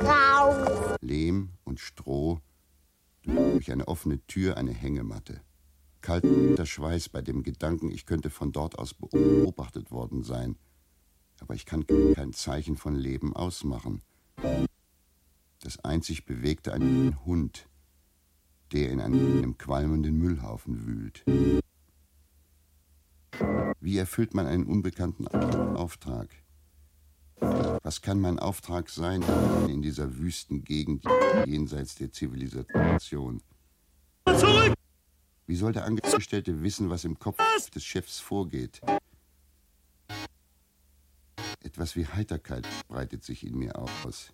Lehm 1.00 1.50
und 1.64 1.80
Stroh, 1.80 2.40
durch 3.24 3.70
eine 3.70 3.88
offene 3.88 4.24
Tür 4.26 4.56
eine 4.56 4.72
Hängematte. 4.72 5.40
Kalter 6.00 6.66
Schweiß 6.66 7.10
bei 7.10 7.20
dem 7.22 7.42
Gedanken, 7.42 7.90
ich 7.90 8.06
könnte 8.06 8.30
von 8.30 8.52
dort 8.52 8.78
aus 8.78 8.94
beobachtet 8.94 9.90
worden 9.90 10.22
sein. 10.22 10.56
Aber 11.40 11.54
ich 11.54 11.66
kann 11.66 11.86
kein 12.14 12.32
Zeichen 12.32 12.76
von 12.76 12.94
Leben 12.94 13.34
ausmachen. 13.34 14.02
Das 15.60 15.78
einzig 15.84 16.24
Bewegte 16.24 16.72
ein 16.72 17.18
Hund, 17.24 17.68
der 18.72 18.90
in 18.90 19.00
einem 19.00 19.58
qualmenden 19.58 20.16
Müllhaufen 20.16 20.86
wühlt. 20.86 21.24
Wie 23.80 23.98
erfüllt 23.98 24.34
man 24.34 24.46
einen 24.46 24.64
unbekannten 24.64 25.28
Auftrag? 25.28 26.28
Was 27.40 28.02
kann 28.02 28.20
mein 28.20 28.38
Auftrag 28.38 28.90
sein 28.90 29.22
in 29.68 29.82
dieser 29.82 30.16
wüsten 30.18 30.62
Gegend 30.64 31.04
jenseits 31.46 31.94
der 31.94 32.12
Zivilisation? 32.12 33.42
Zurück! 34.26 34.74
Wie 35.46 35.56
soll 35.56 35.72
der 35.72 35.84
Angestellte 35.84 36.62
wissen, 36.62 36.90
was 36.90 37.04
im 37.04 37.18
Kopf 37.18 37.38
des 37.70 37.84
Chefs 37.84 38.20
vorgeht? 38.20 38.80
Etwas 41.62 41.96
wie 41.96 42.06
Heiterkeit 42.06 42.66
breitet 42.88 43.24
sich 43.24 43.44
in 43.44 43.58
mir 43.58 43.76
aus. 43.76 44.30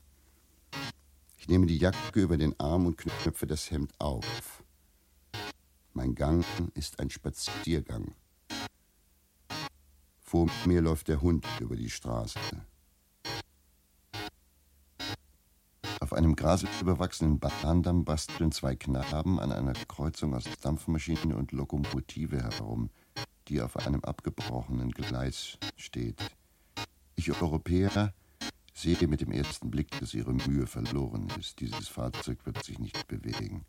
Ich 1.38 1.48
nehme 1.48 1.66
die 1.66 1.78
Jacke 1.78 2.20
über 2.20 2.36
den 2.36 2.58
Arm 2.58 2.86
und 2.86 2.98
knöpfe 2.98 3.46
das 3.46 3.70
Hemd 3.70 3.92
auf. 3.98 4.62
Mein 5.92 6.14
Gang 6.14 6.44
ist 6.74 7.00
ein 7.00 7.08
Spaziergang. 7.08 8.14
Vor 10.18 10.50
mir 10.66 10.82
läuft 10.82 11.08
der 11.08 11.22
Hund 11.22 11.46
über 11.60 11.76
die 11.76 11.88
Straße. 11.88 12.38
Einem 16.16 16.34
grasüberwachsenen 16.34 17.38
Bahndamm 17.38 18.04
basteln 18.04 18.50
zwei 18.50 18.74
Knaben 18.74 19.38
an 19.38 19.52
einer 19.52 19.74
Kreuzung 19.74 20.34
aus 20.34 20.44
Dampfmaschine 20.60 21.36
und 21.36 21.52
Lokomotive 21.52 22.42
herum, 22.42 22.90
die 23.48 23.60
auf 23.60 23.76
einem 23.76 24.02
abgebrochenen 24.02 24.90
Gleis 24.92 25.58
steht. 25.76 26.20
Ich 27.16 27.30
Europäer 27.30 28.14
sehe 28.74 29.08
mit 29.08 29.20
dem 29.20 29.30
ersten 29.30 29.70
Blick, 29.70 29.90
dass 30.00 30.14
ihre 30.14 30.32
Mühe 30.32 30.66
verloren 30.66 31.28
ist. 31.38 31.60
Dieses 31.60 31.88
Fahrzeug 31.88 32.38
wird 32.44 32.62
sich 32.64 32.78
nicht 32.78 33.06
bewegen. 33.08 33.64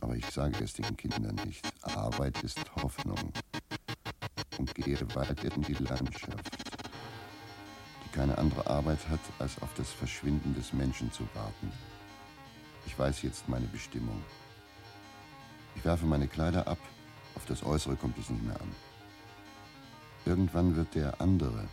Aber 0.00 0.16
ich 0.16 0.26
sage 0.26 0.62
es 0.62 0.74
den 0.74 0.96
Kindern 0.96 1.36
nicht. 1.46 1.66
Arbeit 1.82 2.42
ist 2.42 2.74
Hoffnung 2.76 3.32
und 4.58 4.74
gehe 4.74 4.98
weiter 5.14 5.54
in 5.54 5.62
die 5.62 5.74
Landschaft, 5.74 6.65
keine 8.16 8.38
andere 8.38 8.66
Arbeit 8.66 9.08
hat, 9.10 9.20
als 9.38 9.60
auf 9.60 9.68
das 9.76 9.90
Verschwinden 9.90 10.54
des 10.54 10.72
Menschen 10.72 11.12
zu 11.12 11.24
warten. 11.34 11.70
Ich 12.86 12.98
weiß 12.98 13.22
jetzt 13.22 13.48
meine 13.48 13.66
Bestimmung. 13.66 14.22
Ich 15.74 15.84
werfe 15.84 16.06
meine 16.06 16.26
Kleider 16.26 16.66
ab, 16.66 16.78
auf 17.34 17.44
das 17.44 17.62
Äußere 17.62 17.96
kommt 17.96 18.16
es 18.18 18.30
nicht 18.30 18.42
mehr 18.42 18.58
an. 18.58 18.72
Irgendwann 20.24 20.74
wird 20.74 20.94
der 20.94 21.20
andere 21.20 21.68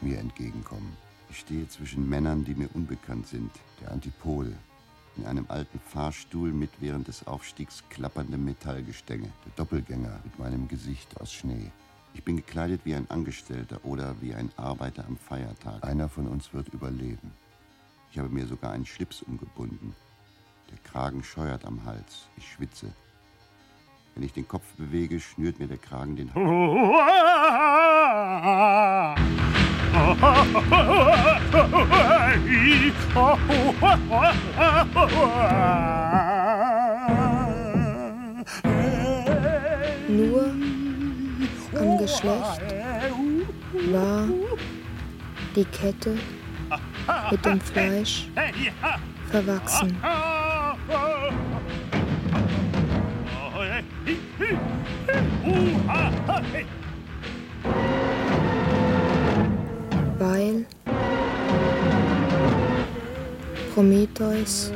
mir 0.00 0.18
entgegenkommen. 0.18 0.96
Ich 1.28 1.40
stehe 1.40 1.66
zwischen 1.68 2.08
Männern, 2.08 2.44
die 2.44 2.54
mir 2.54 2.68
unbekannt 2.74 3.26
sind, 3.26 3.50
der 3.80 3.90
Antipol, 3.90 4.54
in 5.16 5.26
einem 5.26 5.46
alten 5.48 5.80
Fahrstuhl 5.80 6.52
mit 6.52 6.70
während 6.80 7.08
des 7.08 7.26
Aufstiegs 7.26 7.82
klapperndem 7.90 8.44
Metallgestänge, 8.44 9.30
der 9.44 9.52
Doppelgänger 9.56 10.20
mit 10.22 10.38
meinem 10.38 10.68
Gesicht 10.68 11.20
aus 11.20 11.32
Schnee. 11.32 11.72
Ich 12.14 12.22
bin 12.22 12.36
gekleidet 12.36 12.82
wie 12.84 12.94
ein 12.94 13.10
Angestellter 13.10 13.84
oder 13.84 14.14
wie 14.20 14.34
ein 14.34 14.50
Arbeiter 14.56 15.04
am 15.06 15.16
Feiertag. 15.16 15.84
Einer 15.84 16.08
von 16.08 16.26
uns 16.26 16.54
wird 16.54 16.68
überleben. 16.68 17.32
Ich 18.12 18.18
habe 18.18 18.28
mir 18.28 18.46
sogar 18.46 18.72
einen 18.72 18.86
Schlips 18.86 19.22
umgebunden. 19.22 19.94
Der 20.70 20.78
Kragen 20.78 21.24
scheuert 21.24 21.64
am 21.64 21.84
Hals. 21.84 22.28
Ich 22.36 22.50
schwitze. 22.50 22.86
Wenn 24.14 24.22
ich 24.22 24.32
den 24.32 24.46
Kopf 24.46 24.64
bewege, 24.76 25.18
schnürt 25.18 25.58
mir 25.58 25.66
der 25.66 25.78
Kragen 25.78 26.14
den 26.14 26.32
Hals. 26.32 29.18
am 41.84 41.98
Geschlecht 41.98 42.62
war 43.92 44.26
die 45.54 45.64
Kette 45.66 46.16
mit 47.30 47.44
dem 47.44 47.60
Fleisch 47.60 48.28
verwachsen. 49.30 49.96
Weil 60.18 60.64
Prometheus 63.74 64.72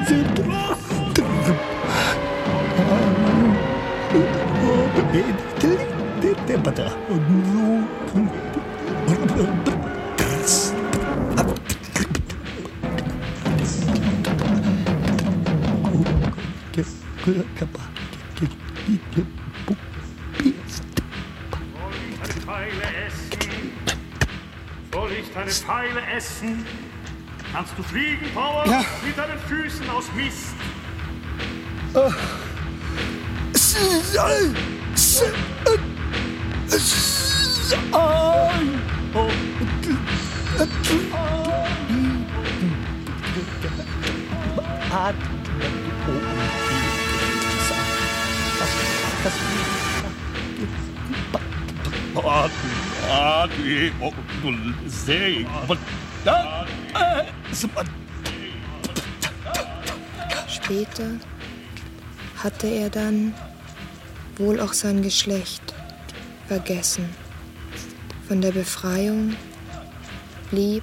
Zeit, 0.06 0.21
Soll 24.92 25.12
ich 25.12 25.32
deine 25.32 25.50
Pfeile 25.50 26.00
essen? 26.16 26.64
Kannst 27.52 27.72
du 27.76 27.82
fliegen, 27.82 28.26
Power? 28.32 28.64
Ja. 28.66 28.84
Mit 29.04 29.18
deinen 29.18 29.38
Füßen 29.40 29.88
aus 29.90 30.04
Mist. 30.14 30.51
Sei, 54.86 55.46
äh, 56.24 57.24
Später 60.48 61.10
hatte 62.42 62.66
er 62.66 62.90
dann 62.90 63.34
wohl 64.36 64.60
auch 64.60 64.72
sein 64.72 65.02
Geschlecht 65.02 65.62
vergessen. 66.48 67.08
Von 68.28 68.40
der 68.40 68.52
Befreiung 68.52 69.36
blieb 70.50 70.82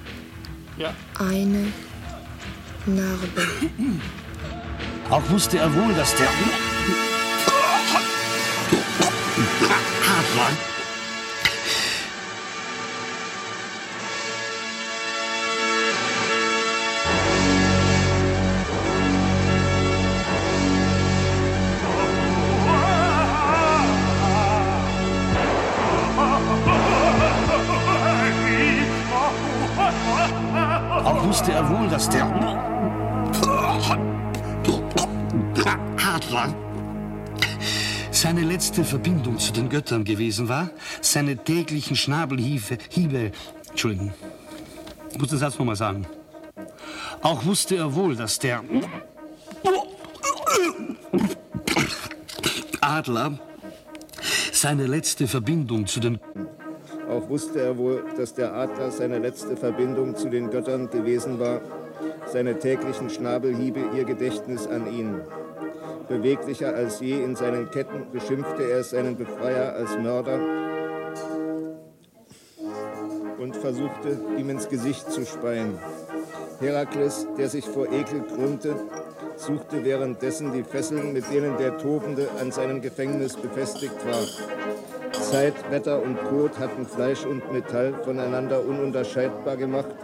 eine 1.18 1.66
Narbe. 2.86 3.46
Auch 5.10 5.28
wusste 5.28 5.58
er 5.58 5.74
wohl, 5.74 5.92
dass 5.94 6.14
der 6.14 6.28
Auch 10.26 10.79
letzte 38.80 38.96
Verbindung 38.96 39.38
zu 39.38 39.52
den 39.52 39.68
Göttern 39.68 40.04
gewesen 40.04 40.48
war, 40.48 40.70
seine 41.02 41.36
täglichen 41.36 41.96
Schnabelhiebe, 41.96 42.78
Hiebe, 42.88 43.30
Entschuldigen, 43.68 44.14
ich 45.12 45.18
muss 45.18 45.28
den 45.28 45.38
Satz 45.38 45.58
nochmal 45.58 45.76
sagen. 45.76 46.06
Auch 47.20 47.44
wusste 47.44 47.76
er 47.76 47.94
wohl, 47.94 48.16
dass 48.16 48.38
der 48.38 48.64
Adler 52.80 53.38
seine 54.50 54.86
letzte 54.86 55.28
Verbindung 55.28 55.86
zu 55.86 56.00
den 56.00 56.18
Auch 57.06 57.28
wusste 57.28 57.60
er 57.60 57.76
wohl, 57.76 58.02
dass 58.16 58.32
der 58.32 58.54
Adler 58.54 58.90
seine 58.90 59.18
letzte 59.18 59.58
Verbindung 59.58 60.16
zu 60.16 60.30
den 60.30 60.48
Göttern 60.48 60.88
gewesen 60.88 61.38
war, 61.38 61.60
seine 62.32 62.58
täglichen 62.58 63.10
Schnabelhiebe 63.10 63.80
ihr 63.94 64.04
Gedächtnis 64.04 64.66
an 64.66 64.90
ihn. 64.90 65.20
Beweglicher 66.10 66.74
als 66.74 66.98
je 66.98 67.22
in 67.22 67.36
seinen 67.36 67.70
Ketten 67.70 68.10
beschimpfte 68.12 68.64
er 68.64 68.82
seinen 68.82 69.16
Befreier 69.16 69.74
als 69.74 69.96
Mörder 69.96 70.40
und 73.38 73.54
versuchte, 73.54 74.18
ihm 74.36 74.50
ins 74.50 74.68
Gesicht 74.68 75.08
zu 75.12 75.24
speien. 75.24 75.78
Herakles, 76.58 77.28
der 77.38 77.48
sich 77.48 77.64
vor 77.64 77.86
Ekel 77.92 78.24
krümmte, 78.24 78.74
suchte 79.36 79.84
währenddessen 79.84 80.52
die 80.52 80.64
Fesseln, 80.64 81.12
mit 81.12 81.32
denen 81.32 81.56
der 81.58 81.78
Tobende 81.78 82.26
an 82.40 82.50
seinem 82.50 82.80
Gefängnis 82.82 83.36
befestigt 83.36 84.04
war. 84.04 85.12
Zeit, 85.12 85.54
Wetter 85.70 86.02
und 86.02 86.18
Tod 86.28 86.58
hatten 86.58 86.86
Fleisch 86.86 87.24
und 87.24 87.52
Metall 87.52 87.94
voneinander 88.04 88.66
ununterscheidbar 88.66 89.56
gemacht, 89.56 89.94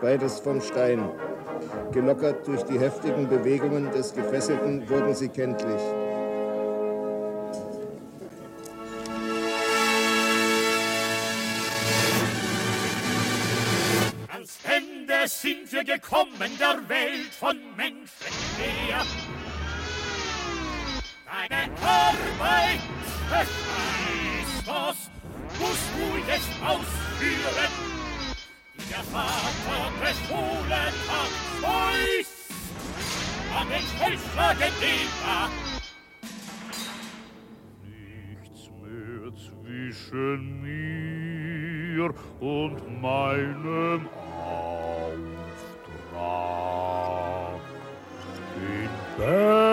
beides 0.00 0.38
vom 0.38 0.60
Stein. 0.60 1.10
Gelockert 1.92 2.46
durch 2.46 2.62
die 2.64 2.78
heftigen 2.78 3.28
Bewegungen 3.28 3.90
des 3.92 4.14
Gefesselten 4.14 4.88
wurden 4.88 5.14
sie 5.14 5.28
kenntlich. 5.28 5.80
Ans 14.28 14.58
Ende 14.64 15.26
sind 15.26 15.72
wir 15.72 15.84
gekommen 15.84 16.50
der 16.60 16.88
Welt 16.88 17.32
von 17.38 17.56
Menschen 17.76 18.34
her. 18.58 19.04
Deine 21.24 21.72
Arbeit, 21.82 22.80
Hephaistos, 23.30 25.10
musst 25.58 25.88
du 25.96 26.18
jetzt 26.30 26.52
ausführen, 26.62 27.97
der 28.98 29.04
Vater 29.04 29.92
befohlen 30.00 30.92
hat, 31.08 31.32
Zeus, 31.60 32.30
an 33.56 33.66
den 33.68 33.86
Felscher 33.98 34.52
Eva. 34.82 35.38
nichts 37.84 38.62
mehr 38.82 39.26
zwischen 39.36 40.38
mir 40.62 42.10
und 42.40 42.76
meinem 43.00 44.08
Auftrag. 46.08 46.40
Den 48.56 48.90
Berg 49.16 49.67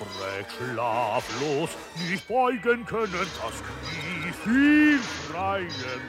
aufrecht, 0.00 0.50
schlaflos, 0.56 1.70
nicht 1.96 2.26
beugen 2.28 2.84
können, 2.86 3.12
das 3.12 3.62
Knie 3.62 4.32
viel 4.44 5.00
schreien, 5.26 6.00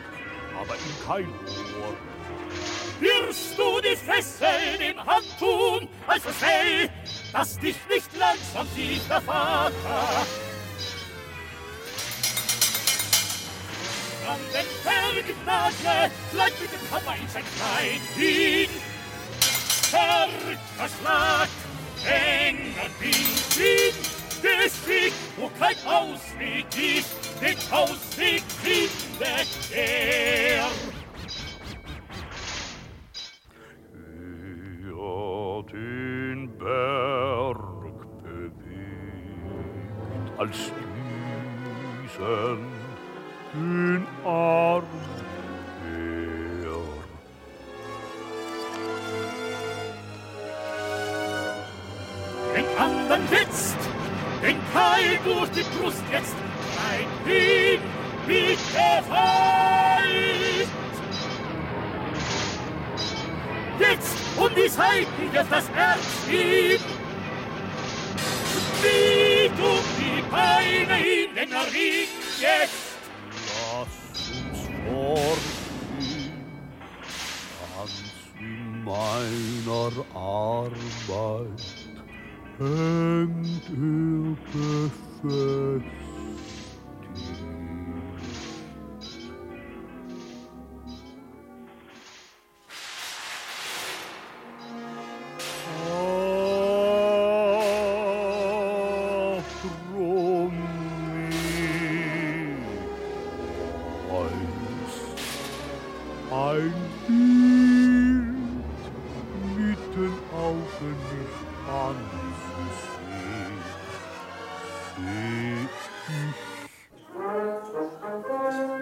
aber 0.60 0.76
ihm 0.76 1.08
kein 1.08 1.30
Ohr. 1.30 1.96
Wirst 3.00 3.58
du 3.58 3.82
die 3.82 3.96
Fesseln 3.96 4.82
im 4.82 5.06
Handtun, 5.06 5.88
also 6.06 6.30
schnell, 6.38 6.90
dass 7.32 7.58
dich 7.60 7.78
nicht 7.90 8.10
langsam 8.18 8.68
sieht 8.76 9.10
der 9.10 9.22
Vater. 9.22 10.26
An 14.28 14.40
den 14.54 14.66
Berg 14.84 15.46
nagle, 15.46 16.12
gleich 16.32 16.54
mit 16.62 16.72
dem 16.72 16.92
Hammer 16.92 17.16
in 17.16 17.30
sein 17.30 17.44
Kleid 17.56 18.02
hin. 18.16 18.70
Hört 19.92 20.60
das 20.78 20.92
Schlag, 21.00 21.50
enger 22.06 22.89
Wind, 23.00 23.93
Gesicht, 24.41 25.16
wo 25.38 25.50
kein 25.60 25.76
Ausweg 25.86 26.66
ist, 26.76 27.10
den 27.41 27.58
Ausweg 27.72 28.43
findet 28.64 29.47
er. 29.72 30.18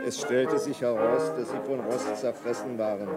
Es 0.08 0.22
stellte 0.22 0.58
sich 0.58 0.80
heraus, 0.80 1.34
dass 1.38 1.50
sie 1.50 1.60
von 1.66 1.82
Rost 1.82 2.16
zerfressen 2.16 2.78
waren. 2.78 3.10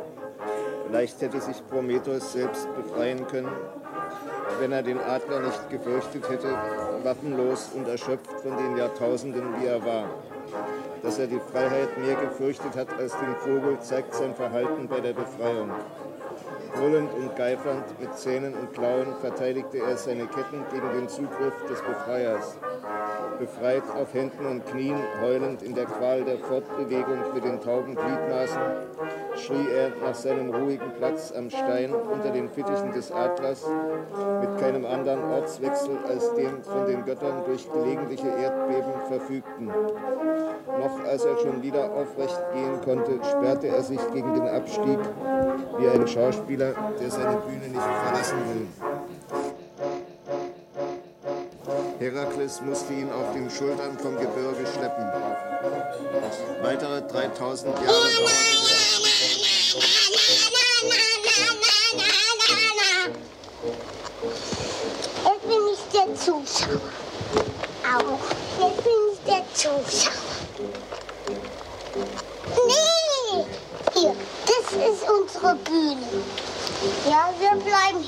Vielleicht 0.89 1.23
hätte 1.23 1.41
sich 1.41 1.65
Prometheus 1.69 2.33
selbst 2.33 2.67
befreien 2.75 3.25
können. 3.29 3.53
wenn 4.59 4.73
er 4.73 4.83
den 4.83 4.99
Adler 4.99 5.39
nicht 5.39 5.71
gefürchtet 5.71 6.29
hätte, 6.29 6.53
waffenlos 7.05 7.71
und 7.77 7.87
erschöpft 7.87 8.41
von 8.43 8.57
den 8.57 8.77
Jahrtausenden, 8.77 9.55
wie 9.61 9.67
er 9.67 9.85
war. 9.85 10.11
Dass 11.05 11.21
er 11.21 11.29
die 11.29 11.39
Freiheit 11.53 11.97
mehr 11.97 12.17
gefürchtet 12.17 12.75
hat 12.75 12.89
als 12.99 13.13
den 13.13 13.37
Vogel, 13.37 13.79
zeigt 13.79 14.13
sein 14.13 14.35
Verhalten 14.35 14.89
bei 14.89 14.99
der 14.99 15.13
Befreiung. 15.13 15.71
Brüllend 16.75 17.15
und 17.15 17.37
geifernd, 17.37 17.85
mit 18.01 18.19
Zähnen 18.19 18.55
und 18.55 18.73
Klauen 18.73 19.15
verteidigte 19.21 19.79
er 19.79 19.97
seine 19.97 20.27
Ketten 20.27 20.65
gegen 20.73 20.91
den 20.93 21.09
Zugriff 21.09 21.55
des 21.69 21.81
Befreiers. 21.83 22.59
Befreit 23.41 23.83
auf 23.99 24.13
Händen 24.13 24.45
und 24.45 24.67
Knien, 24.67 24.99
heulend 25.23 25.63
in 25.63 25.75
der 25.75 25.87
Qual 25.87 26.23
der 26.25 26.37
Fortbewegung 26.39 27.33
mit 27.35 27.43
den 27.43 27.59
tauben 27.59 27.97
Gliedmaßen, 27.97 28.61
schrie 29.37 29.67
er 29.75 29.93
nach 30.05 30.15
seinem 30.15 30.55
ruhigen 30.55 30.93
Platz 30.99 31.33
am 31.35 31.49
Stein 31.49 31.91
unter 31.95 32.31
den 32.31 32.51
Fittichen 32.51 32.93
des 32.93 33.11
Adlers, 33.11 33.67
mit 34.43 34.59
keinem 34.59 34.85
anderen 34.85 35.25
Ortswechsel 35.33 35.97
als 36.07 36.35
dem 36.35 36.63
von 36.63 36.87
den 36.87 37.03
Göttern 37.07 37.43
durch 37.47 37.67
gelegentliche 37.73 38.29
Erdbeben 38.29 38.93
verfügten. 39.09 39.67
Noch 39.67 41.05
als 41.09 41.25
er 41.25 41.39
schon 41.39 41.63
wieder 41.63 41.91
aufrecht 41.93 42.41
gehen 42.53 42.81
konnte, 42.85 43.25
sperrte 43.25 43.69
er 43.69 43.83
sich 43.83 44.01
gegen 44.13 44.35
den 44.35 44.49
Abstieg 44.49 44.99
wie 45.79 45.89
ein 45.89 46.07
Schauspieler, 46.07 46.75
der 47.01 47.11
seine 47.11 47.39
Bühne 47.39 47.69
nicht 47.69 47.83
verlassen 48.05 48.39
will. 48.53 48.90
Herakles 52.01 52.63
musste 52.63 52.95
ihn 52.95 53.13
auf 53.13 53.35
den 53.35 53.51
Schultern 53.51 53.99
vom 53.99 54.17
Gebirge 54.17 54.67
schleppen. 54.73 55.05
Weitere 56.63 57.03
3000 57.03 57.77
Jahre 57.77 57.87
dauerte 57.87 58.41
Jetzt 65.27 65.43
bin 65.43 65.63
ich 65.75 65.83
der 65.93 66.15
Zuschauer. 66.15 66.81
Auch. 67.85 68.25
Jetzt 68.59 68.83
bin 68.83 69.01
ich 69.13 69.21
der 69.27 69.45
Zuschauer. 69.53 70.15
Nee! 72.67 73.45
Hier, 73.93 74.17
das 74.47 74.73
ist 74.73 75.03
unsere 75.07 75.55
Bühne. 75.57 76.09
Ja, 77.07 77.35
wir 77.39 77.61
bleiben 77.61 78.03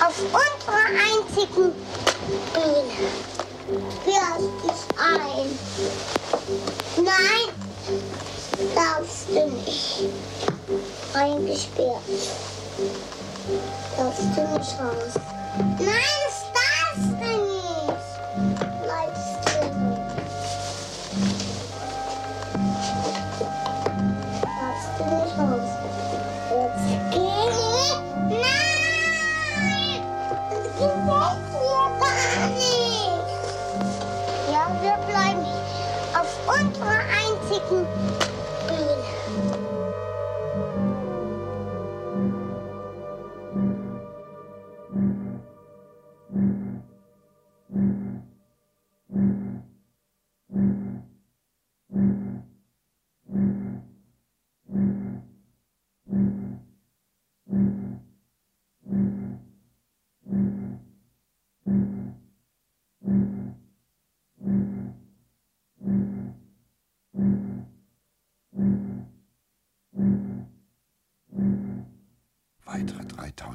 auf 0.00 0.18
unserer 0.18 0.86
einzigen 0.86 1.74
Bühne. 2.28 3.08
Lass 4.06 4.44
dich 4.62 4.82
ein. 4.98 5.58
Nein, 7.04 7.48
darfst 8.74 9.28
du 9.28 9.50
nicht. 9.50 10.10
Eingesperrt. 11.14 12.02
Darfst 13.96 14.22
du 14.36 14.58
nicht 14.58 14.72
raus. 14.78 15.14
Nein, 15.78 16.27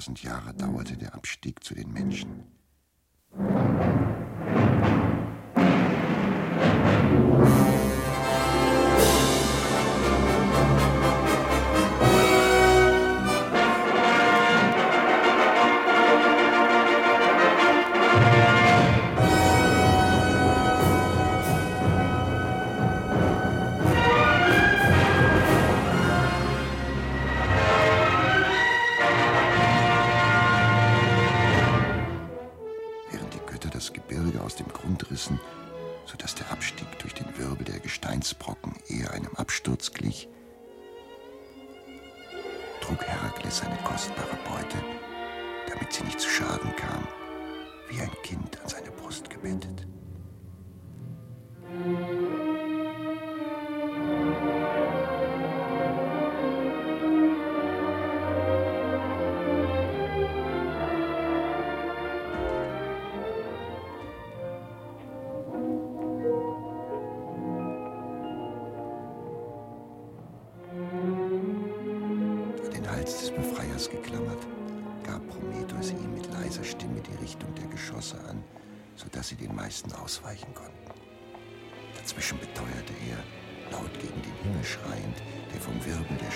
3000 0.04 0.24
Jahre 0.24 0.54
dauerte 0.54 0.97
der 0.97 1.16
Abstieg 1.16 1.64
zu 1.64 1.74
den 1.76 1.92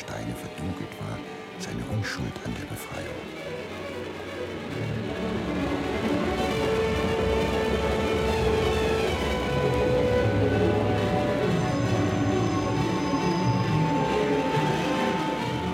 Steine 0.08 0.34
verdunkelt 0.34 0.90
war, 1.02 1.18
seine 1.60 1.84
Unschuld 1.94 2.32
an 2.46 2.54
der 2.58 2.66
Befreiung. 2.66 3.08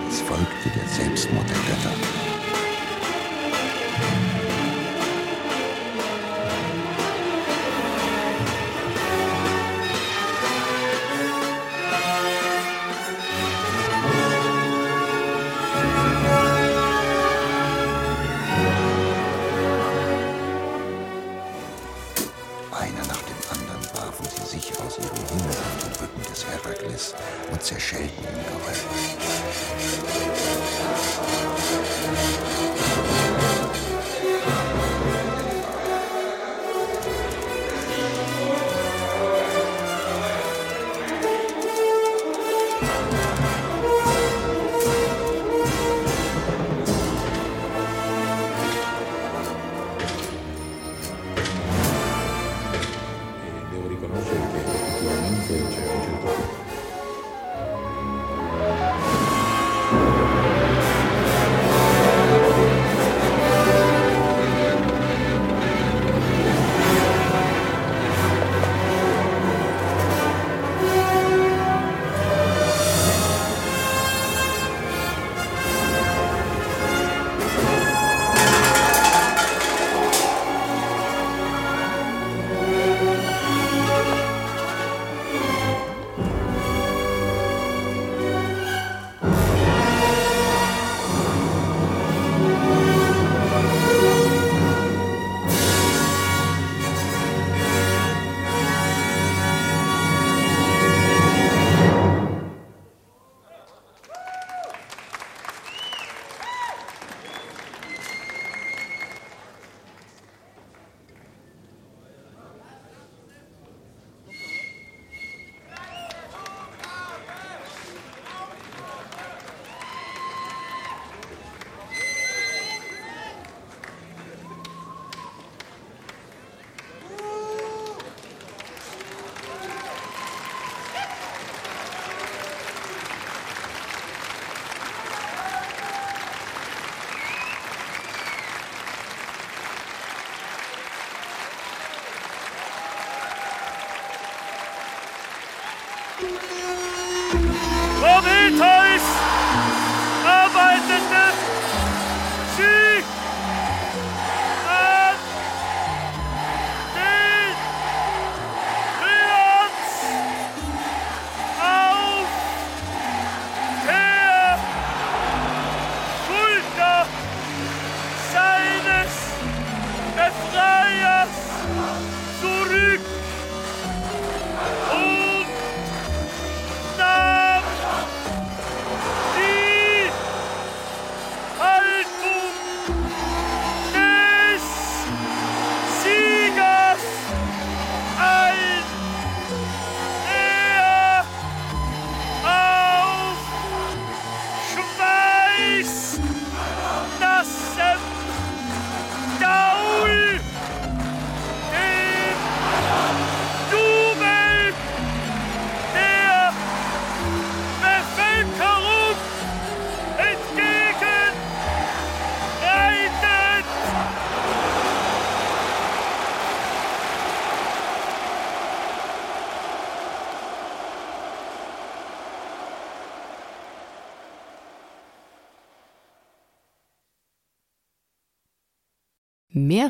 Es 0.08 0.20
folgte 0.20 0.68
der 0.76 0.88
Selbstmord 0.88 1.48
der 1.48 1.56
Götter. 1.56 2.13